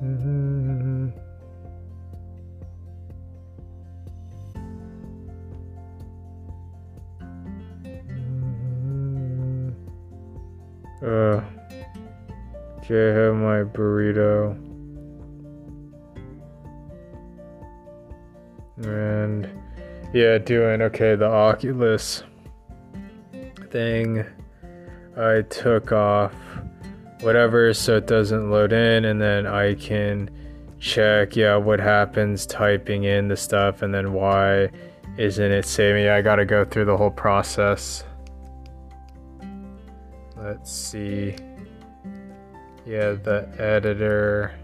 Uh, 0.02 0.08
can 12.82 12.96
I 12.96 13.14
have 13.14 13.34
my 13.36 13.62
burrito? 13.62 14.56
And 18.84 19.48
yeah, 20.12 20.38
doing 20.38 20.82
okay. 20.82 21.14
The 21.14 21.26
Oculus 21.26 22.24
thing. 23.70 24.24
I 25.16 25.42
took 25.42 25.92
off 25.92 26.34
whatever 27.22 27.72
so 27.72 27.96
it 27.96 28.06
doesn't 28.06 28.50
load 28.50 28.72
in 28.72 29.04
and 29.04 29.20
then 29.20 29.46
I 29.46 29.74
can 29.74 30.30
check 30.78 31.36
yeah 31.36 31.56
what 31.56 31.78
happens 31.80 32.44
typing 32.44 33.04
in 33.04 33.28
the 33.28 33.36
stuff 33.36 33.82
and 33.82 33.94
then 33.94 34.12
why 34.12 34.68
isn't 35.16 35.52
it 35.52 35.66
saving? 35.66 36.08
I 36.08 36.22
gotta 36.22 36.44
go 36.44 36.64
through 36.64 36.86
the 36.86 36.96
whole 36.96 37.10
process. 37.10 38.04
Let's 40.36 40.72
see. 40.72 41.36
Yeah 42.86 43.12
the 43.12 43.48
editor. 43.58 44.54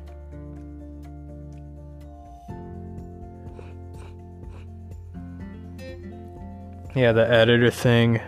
Yeah 6.94 7.12
the 7.12 7.31
editor 7.31 7.71
thing. 7.71 8.21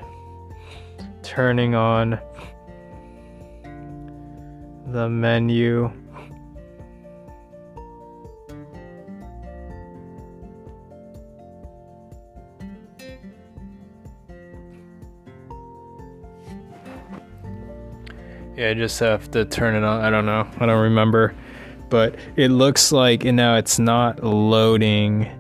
Turning 1.22 1.74
on 1.74 2.20
the 4.92 5.09
menu. 5.09 5.90
Yeah, 18.57 18.70
I 18.70 18.74
just 18.74 18.98
have 19.00 19.31
to 19.31 19.44
turn 19.44 19.74
it 19.74 19.85
on. 19.85 20.05
I 20.05 20.11
don't 20.11 20.26
know. 20.26 20.46
I 20.59 20.66
don't 20.66 20.83
remember. 20.83 21.35
But 21.88 22.16
it 22.37 22.48
looks 22.48 22.92
like 22.92 23.24
and 23.24 23.37
now 23.37 23.57
it's 23.57 23.79
not 23.79 24.22
loading 24.22 25.31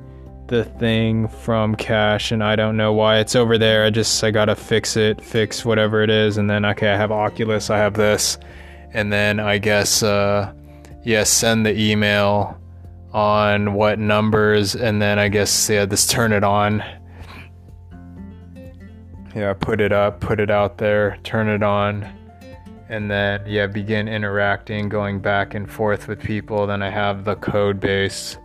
the 0.46 0.64
thing 0.64 1.28
from 1.28 1.76
cache 1.76 2.32
and 2.32 2.42
I 2.42 2.56
don't 2.56 2.76
know 2.76 2.92
why 2.92 3.18
it's 3.18 3.36
over 3.36 3.58
there. 3.58 3.84
I 3.84 3.90
just 3.90 4.22
I 4.24 4.30
gotta 4.30 4.56
fix 4.56 4.96
it, 4.96 5.20
fix 5.20 5.64
whatever 5.64 6.02
it 6.02 6.10
is, 6.10 6.38
and 6.38 6.48
then 6.48 6.64
okay, 6.64 6.88
I 6.88 6.96
have 6.96 7.12
Oculus, 7.12 7.70
I 7.70 7.78
have 7.78 7.94
this, 7.94 8.38
and 8.92 9.12
then 9.12 9.40
I 9.40 9.58
guess 9.58 10.02
uh 10.02 10.52
yeah, 11.02 11.24
send 11.24 11.64
the 11.64 11.78
email 11.78 12.58
on 13.12 13.74
what 13.74 13.98
numbers 13.98 14.74
and 14.74 15.00
then 15.00 15.18
I 15.18 15.28
guess 15.28 15.68
yeah, 15.68 15.86
just 15.86 16.10
turn 16.10 16.32
it 16.32 16.44
on. 16.44 16.82
Yeah, 19.34 19.54
put 19.54 19.80
it 19.80 19.92
up, 19.92 20.20
put 20.20 20.40
it 20.40 20.50
out 20.50 20.78
there, 20.78 21.18
turn 21.22 21.48
it 21.48 21.62
on. 21.62 22.08
And 22.88 23.10
then 23.10 23.42
yeah 23.46 23.66
begin 23.66 24.08
interacting 24.08 24.88
going 24.88 25.20
back 25.20 25.54
and 25.54 25.70
forth 25.70 26.08
with 26.08 26.20
people. 26.20 26.66
Then 26.66 26.82
i 26.82 26.90
have 26.90 27.24
the 27.24 27.36
code 27.36 27.80
base. 27.80 28.36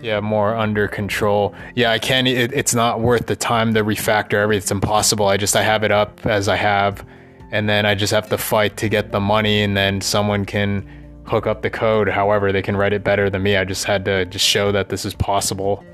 Yeah 0.00 0.20
more 0.20 0.54
under 0.54 0.88
control. 0.88 1.54
Yeah 1.74 1.90
i 1.90 1.98
can't 1.98 2.28
it, 2.28 2.52
it's 2.52 2.74
not 2.74 3.00
worth 3.00 3.26
the 3.26 3.36
time 3.36 3.74
to 3.74 3.84
refactor 3.84 4.34
everything 4.34 4.62
it's 4.62 4.70
impossible. 4.70 5.26
I 5.26 5.36
just 5.36 5.56
i 5.56 5.62
have 5.62 5.82
it 5.82 5.90
up 5.90 6.24
as 6.24 6.48
i 6.48 6.56
have 6.56 7.04
and 7.52 7.68
then 7.68 7.86
i 7.86 7.94
just 7.94 8.12
have 8.12 8.28
to 8.28 8.38
fight 8.38 8.76
to 8.76 8.88
get 8.88 9.12
the 9.12 9.20
money 9.20 9.62
and 9.62 9.76
then 9.76 10.00
someone 10.00 10.44
can 10.44 10.86
hook 11.26 11.46
up 11.46 11.62
the 11.62 11.70
code 11.70 12.08
however 12.08 12.52
they 12.52 12.62
can 12.62 12.76
write 12.76 12.92
it 12.92 13.02
better 13.02 13.28
than 13.28 13.42
me. 13.42 13.56
I 13.56 13.64
just 13.64 13.84
had 13.84 14.04
to 14.04 14.24
just 14.26 14.46
show 14.46 14.70
that 14.72 14.88
this 14.88 15.04
is 15.04 15.14
possible. 15.14 15.84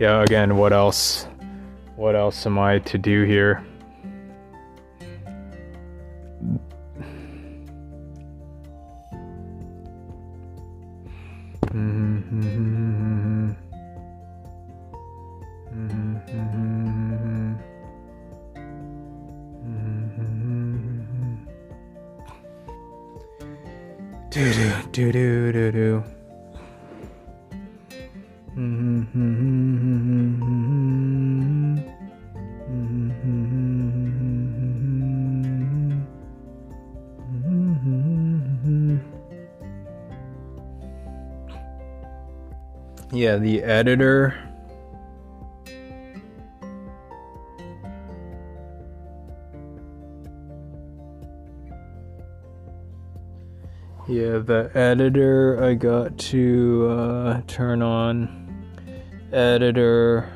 Yeah 0.00 0.22
again 0.22 0.56
what 0.56 0.72
else 0.72 1.26
what 1.96 2.14
else 2.14 2.46
am 2.46 2.56
i 2.56 2.78
to 2.78 2.98
do 2.98 3.24
here 3.24 3.64
mm-hmm, 11.66 12.18
mm-hmm, 12.18 12.40
mm-hmm, 12.40 13.17
Do 24.38 24.52
do 24.52 24.70
do 24.92 25.10
do 25.10 25.52
do 25.52 25.72
do. 25.72 26.04
Yeah, 43.10 43.38
the 43.38 43.64
editor. 43.64 44.47
Yeah, 54.08 54.38
the 54.38 54.70
editor 54.74 55.62
I 55.62 55.74
got 55.74 56.16
to 56.16 56.88
uh, 56.88 57.42
turn 57.46 57.82
on. 57.82 58.66
Editor. 59.34 60.32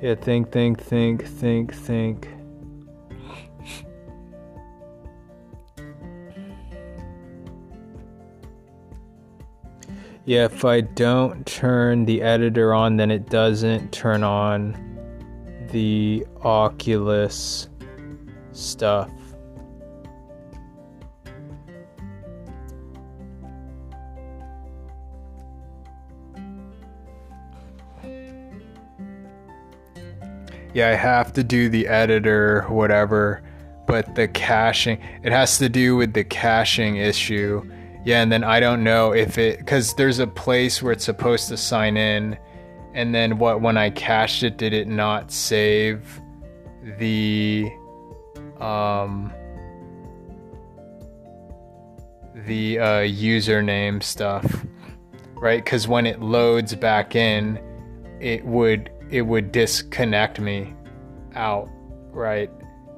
Yeah, 0.00 0.14
think, 0.14 0.50
think, 0.50 0.80
think, 0.80 1.26
think, 1.26 1.74
think. 1.74 2.28
Yeah, 10.24 10.46
if 10.46 10.64
I 10.64 10.80
don't 10.80 11.44
turn 11.44 12.06
the 12.06 12.22
editor 12.22 12.72
on, 12.72 12.96
then 12.96 13.10
it 13.10 13.28
doesn't 13.28 13.92
turn 13.92 14.22
on 14.22 15.68
the 15.70 16.26
Oculus 16.42 17.68
stuff. 18.52 19.10
Yeah, 30.74 30.88
I 30.88 30.94
have 30.94 31.32
to 31.34 31.44
do 31.44 31.68
the 31.68 31.88
editor, 31.88 32.62
whatever, 32.68 33.42
but 33.86 34.14
the 34.14 34.28
caching, 34.28 35.00
it 35.22 35.32
has 35.32 35.58
to 35.58 35.68
do 35.68 35.96
with 35.96 36.12
the 36.12 36.24
caching 36.24 36.96
issue 36.96 37.62
yeah, 38.04 38.22
and 38.22 38.32
then 38.32 38.44
I 38.44 38.60
don't 38.60 38.82
know 38.82 39.12
if 39.12 39.36
it 39.36 39.58
because 39.58 39.94
there's 39.94 40.20
a 40.20 40.26
place 40.26 40.82
where 40.82 40.92
it's 40.92 41.04
supposed 41.04 41.48
to 41.48 41.56
sign 41.56 41.96
in, 41.96 42.38
and 42.94 43.14
then 43.14 43.38
what 43.38 43.60
when 43.60 43.76
I 43.76 43.90
cached 43.90 44.42
it, 44.42 44.56
did 44.56 44.72
it 44.72 44.88
not 44.88 45.30
save 45.30 46.20
the 46.98 47.70
um 48.58 49.32
the 52.34 52.78
uh, 52.78 52.84
username 53.00 54.02
stuff, 54.02 54.64
right? 55.34 55.62
Because 55.62 55.86
when 55.86 56.06
it 56.06 56.22
loads 56.22 56.74
back 56.74 57.14
in, 57.14 57.60
it 58.18 58.46
would 58.46 58.90
it 59.10 59.22
would 59.22 59.52
disconnect 59.52 60.40
me 60.40 60.74
out, 61.34 61.68
right? 62.10 62.50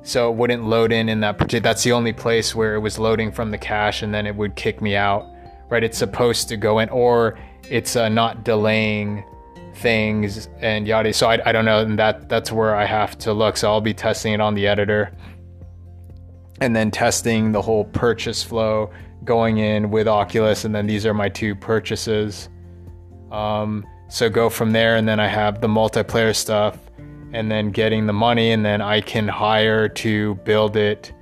so 0.02 0.30
it 0.30 0.36
wouldn't 0.36 0.64
load 0.64 0.92
in 0.92 1.08
in 1.08 1.20
that 1.20 1.38
particular 1.38 1.60
that's 1.60 1.84
the 1.84 1.92
only 1.92 2.12
place 2.12 2.54
where 2.54 2.74
it 2.74 2.80
was 2.80 2.98
loading 2.98 3.30
from 3.30 3.50
the 3.50 3.58
cache 3.58 4.02
and 4.02 4.12
then 4.12 4.26
it 4.26 4.34
would 4.34 4.54
kick 4.56 4.80
me 4.80 4.96
out 4.96 5.26
right 5.68 5.84
it's 5.84 5.98
supposed 5.98 6.48
to 6.48 6.56
go 6.56 6.80
in 6.80 6.88
or 6.90 7.38
it's 7.70 7.96
uh, 7.96 8.08
not 8.08 8.44
delaying 8.44 9.24
things 9.76 10.48
and 10.58 10.86
yada 10.86 11.12
so 11.12 11.28
I, 11.28 11.40
I 11.48 11.52
don't 11.52 11.64
know 11.64 11.80
and 11.80 11.98
that 11.98 12.28
that's 12.28 12.52
where 12.52 12.74
i 12.74 12.84
have 12.84 13.16
to 13.18 13.32
look 13.32 13.56
so 13.56 13.70
i'll 13.70 13.80
be 13.80 13.94
testing 13.94 14.32
it 14.32 14.40
on 14.40 14.54
the 14.54 14.66
editor 14.66 15.12
and 16.60 16.76
then 16.76 16.90
testing 16.90 17.52
the 17.52 17.62
whole 17.62 17.84
purchase 17.84 18.42
flow 18.42 18.90
going 19.24 19.58
in 19.58 19.90
with 19.90 20.08
oculus 20.08 20.64
and 20.64 20.74
then 20.74 20.86
these 20.86 21.06
are 21.06 21.14
my 21.14 21.28
two 21.28 21.54
purchases 21.54 22.48
um, 23.30 23.86
so 24.12 24.28
go 24.28 24.48
from 24.48 24.72
there 24.72 24.96
and 24.96 25.08
then 25.08 25.18
i 25.18 25.26
have 25.26 25.60
the 25.60 25.66
multiplayer 25.66 26.34
stuff 26.34 26.78
and 27.32 27.50
then 27.50 27.70
getting 27.70 28.06
the 28.06 28.12
money, 28.12 28.52
and 28.52 28.64
then 28.64 28.80
I 28.80 29.00
can 29.00 29.26
hire 29.26 29.88
to 29.88 30.34
build 30.36 30.76
it 30.76 31.12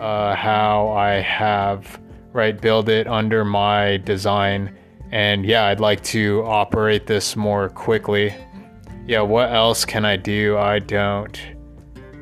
uh, 0.00 0.34
how 0.34 0.88
I 0.90 1.14
have, 1.14 2.00
right? 2.32 2.58
Build 2.58 2.88
it 2.88 3.06
under 3.06 3.44
my 3.44 3.98
design. 3.98 4.76
And 5.10 5.44
yeah, 5.44 5.66
I'd 5.66 5.80
like 5.80 6.02
to 6.04 6.42
operate 6.44 7.06
this 7.06 7.36
more 7.36 7.68
quickly. 7.68 8.34
Yeah, 9.06 9.20
what 9.22 9.52
else 9.52 9.84
can 9.84 10.04
I 10.04 10.16
do? 10.16 10.56
I 10.56 10.78
don't 10.78 11.38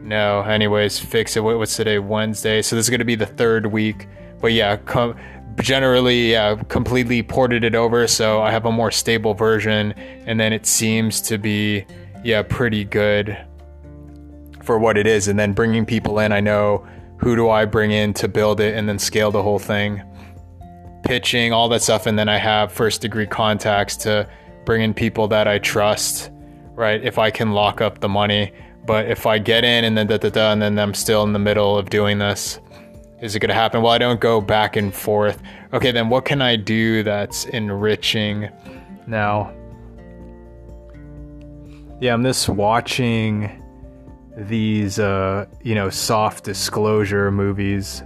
know. 0.03 0.41
Anyways, 0.41 0.99
fix 0.99 1.37
it. 1.37 1.41
What's 1.41 1.77
today? 1.77 1.99
Wednesday. 1.99 2.63
So 2.63 2.75
this 2.75 2.87
is 2.87 2.91
going 2.91 3.01
to 3.01 3.05
be 3.05 3.15
the 3.17 3.27
third 3.27 3.67
week. 3.67 4.09
But 4.41 4.55
yeah, 4.55 4.77
com- 4.77 5.17
generally, 5.57 6.33
yeah, 6.33 6.57
completely 6.69 7.23
ported 7.23 7.65
it 7.65 7.75
over. 7.75 8.07
So 8.07 8.41
I 8.43 8.51
have 8.51 8.67
a 8.67 8.73
more 8.73 8.91
stable 8.91 9.35
version. 9.35 9.93
And 10.27 10.39
then 10.39 10.53
it 10.53 10.67
seems 10.67 11.21
to 11.23 11.39
be 11.39 11.85
yeah, 12.25 12.43
pretty 12.43 12.85
good 12.85 13.37
for 14.63 14.79
what 14.79 14.97
it 14.97 15.07
is. 15.07 15.29
And 15.29 15.39
then 15.39 15.53
bringing 15.53 15.87
people 15.87 16.19
in, 16.19 16.33
I 16.33 16.41
know 16.41 16.87
who 17.19 17.37
do 17.37 17.51
I 17.51 17.65
bring 17.65 17.91
in 17.91 18.15
to 18.15 18.29
build 18.29 18.61
it 18.61 18.75
and 18.75 18.89
then 18.89 18.99
scale 18.99 19.31
the 19.31 19.43
whole 19.43 19.59
thing, 19.59 20.03
pitching, 21.05 21.53
all 21.53 21.69
that 21.71 21.83
stuff. 21.83 22.07
And 22.07 22.19
then 22.19 22.29
I 22.29 22.39
have 22.39 22.73
first 22.73 23.01
degree 23.01 23.27
contacts 23.27 23.97
to 23.99 24.29
bring 24.65 24.83
in 24.83 24.95
people 24.95 25.29
that 25.29 25.49
I 25.49 25.59
trust, 25.59 26.31
right? 26.75 27.03
If 27.03 27.19
I 27.19 27.31
can 27.31 27.53
lock 27.53 27.81
up 27.81 28.01
the 28.01 28.09
money. 28.09 28.53
But 28.87 29.11
if 29.11 29.27
I 29.27 29.39
get 29.39 29.65
in 29.65 29.85
and 29.85 29.97
then 29.97 30.07
da 30.07 30.17
da 30.17 30.31
da, 30.31 30.53
and 30.53 30.63
then 30.63 30.79
I'm 30.79 30.95
still 30.95 31.23
in 31.23 31.33
the 31.33 31.39
middle 31.39 31.77
of 31.77 31.91
doing 31.91 32.19
this, 32.19 32.61
is 33.21 33.37
it 33.37 33.41
going 33.41 33.49
to 33.49 33.55
happen? 33.55 33.83
Well, 33.83 33.93
I 33.93 33.99
don't 33.99 34.21
go 34.21 34.41
back 34.41 34.77
and 34.77 34.95
forth. 34.95 35.43
Okay, 35.73 35.93
then 35.93 36.09
what 36.09 36.25
can 36.25 36.41
I 36.41 36.57
do 36.57 37.03
that's 37.03 37.45
enriching 37.47 38.49
now? 39.07 39.53
Yeah, 42.01 42.15
I'm 42.15 42.25
just 42.25 42.49
watching 42.49 43.63
these, 44.37 44.99
uh, 44.99 45.47
you 45.63 45.75
know, 45.75 45.91
soft 45.91 46.45
disclosure 46.45 47.31
movies. 47.31 48.03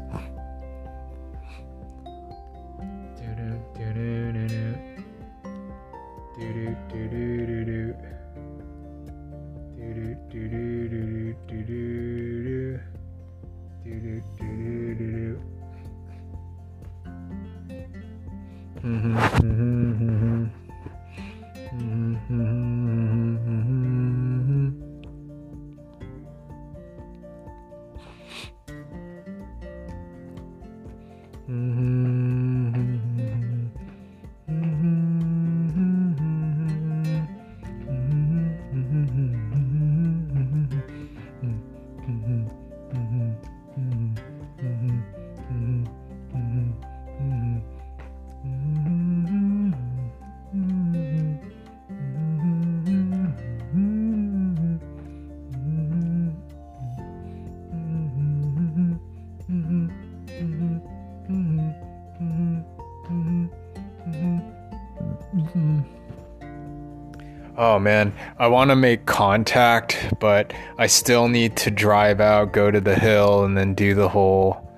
Oh 67.67 67.79
man, 67.79 68.13
I 68.39 68.49
want 68.49 68.69
to 68.73 68.77
make 68.77 69.07
contact, 69.07 70.13
but 70.21 70.53
I 70.77 70.87
still 70.87 71.29
need 71.29 71.57
to 71.57 71.71
drive 71.71 72.21
out, 72.21 72.53
go 72.53 72.71
to 72.71 72.79
the 72.79 72.95
hill, 72.95 73.43
and 73.43 73.57
then 73.57 73.73
do 73.73 73.95
the 73.95 74.07
whole 74.07 74.71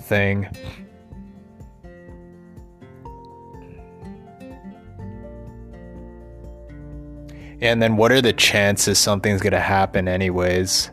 thing. 0.00 0.48
And 7.60 7.80
then 7.80 7.96
what 7.96 8.10
are 8.10 8.20
the 8.20 8.32
chances 8.32 8.98
something's 8.98 9.40
going 9.40 9.52
to 9.52 9.60
happen 9.60 10.08
anyways? 10.08 10.90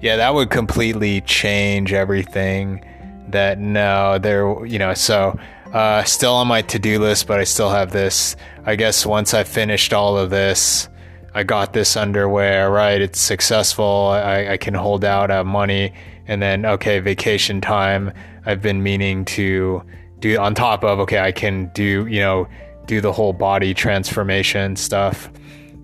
Yeah, 0.00 0.16
that 0.16 0.34
would 0.34 0.50
completely 0.50 1.20
change 1.20 1.92
everything. 1.92 2.84
That 3.28 3.60
no, 3.60 4.18
there, 4.18 4.66
you 4.66 4.80
know, 4.80 4.92
so 4.94 5.38
uh, 5.72 6.04
still 6.04 6.34
on 6.34 6.46
my 6.46 6.62
to 6.62 6.78
do 6.78 6.98
list, 6.98 7.26
but 7.26 7.40
I 7.40 7.44
still 7.44 7.70
have 7.70 7.92
this. 7.92 8.36
I 8.64 8.76
guess 8.76 9.06
once 9.06 9.34
I 9.34 9.44
finished 9.44 9.92
all 9.92 10.18
of 10.18 10.30
this, 10.30 10.88
I 11.34 11.44
got 11.44 11.72
this 11.72 11.96
underwear, 11.96 12.70
right? 12.70 13.00
It's 13.00 13.20
successful. 13.20 14.08
I, 14.12 14.48
I 14.52 14.56
can 14.58 14.74
hold 14.74 15.04
out 15.04 15.30
uh, 15.30 15.44
money. 15.44 15.94
And 16.26 16.42
then, 16.42 16.66
okay, 16.66 17.00
vacation 17.00 17.60
time. 17.60 18.12
I've 18.44 18.60
been 18.60 18.82
meaning 18.82 19.24
to 19.26 19.82
do 20.18 20.38
on 20.38 20.54
top 20.54 20.84
of, 20.84 21.00
okay, 21.00 21.20
I 21.20 21.32
can 21.32 21.70
do, 21.74 22.06
you 22.06 22.20
know, 22.20 22.48
do 22.86 23.00
the 23.00 23.12
whole 23.12 23.32
body 23.32 23.72
transformation 23.72 24.76
stuff, 24.76 25.30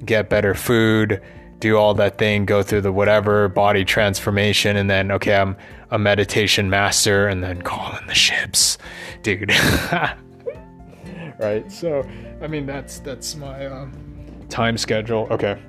get 0.05 0.29
better 0.29 0.55
food, 0.55 1.23
do 1.61 1.77
all 1.77 1.95
that 1.95 2.19
thing, 2.19 2.45
go 2.45 2.63
through 2.63 2.83
the 2.83 2.93
whatever 2.93 3.49
body 3.49 3.85
transformation, 3.85 4.77
and 4.77 4.89
then 4.89 5.11
okay, 5.13 5.37
I'm 5.37 5.57
a 5.91 5.99
meditation 5.99 6.71
master, 6.71 7.29
and 7.29 7.43
then 7.43 7.63
call 7.63 7.97
in 7.97 8.07
the 8.07 8.15
ships, 8.15 8.79
dude. 9.23 9.51
right. 11.39 11.71
So, 11.71 12.09
I 12.41 12.47
mean, 12.47 12.67
that's 12.67 13.01
that's 13.01 13.35
my 13.37 13.67
um, 13.67 13.93
time 14.49 14.79
schedule. 14.79 15.27
Okay. 15.31 15.61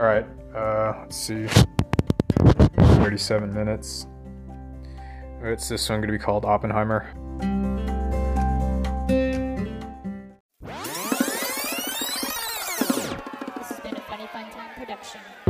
All 0.00 0.06
right. 0.06 0.26
Uh, 0.54 0.94
let's 1.00 1.16
see. 1.16 1.46
Thirty-seven 2.98 3.52
minutes. 3.52 4.06
It's 5.42 5.68
this 5.68 5.88
one 5.88 6.00
going 6.00 6.08
to 6.08 6.12
be 6.12 6.18
called 6.18 6.44
Oppenheimer. 6.44 7.06
This 14.98 15.45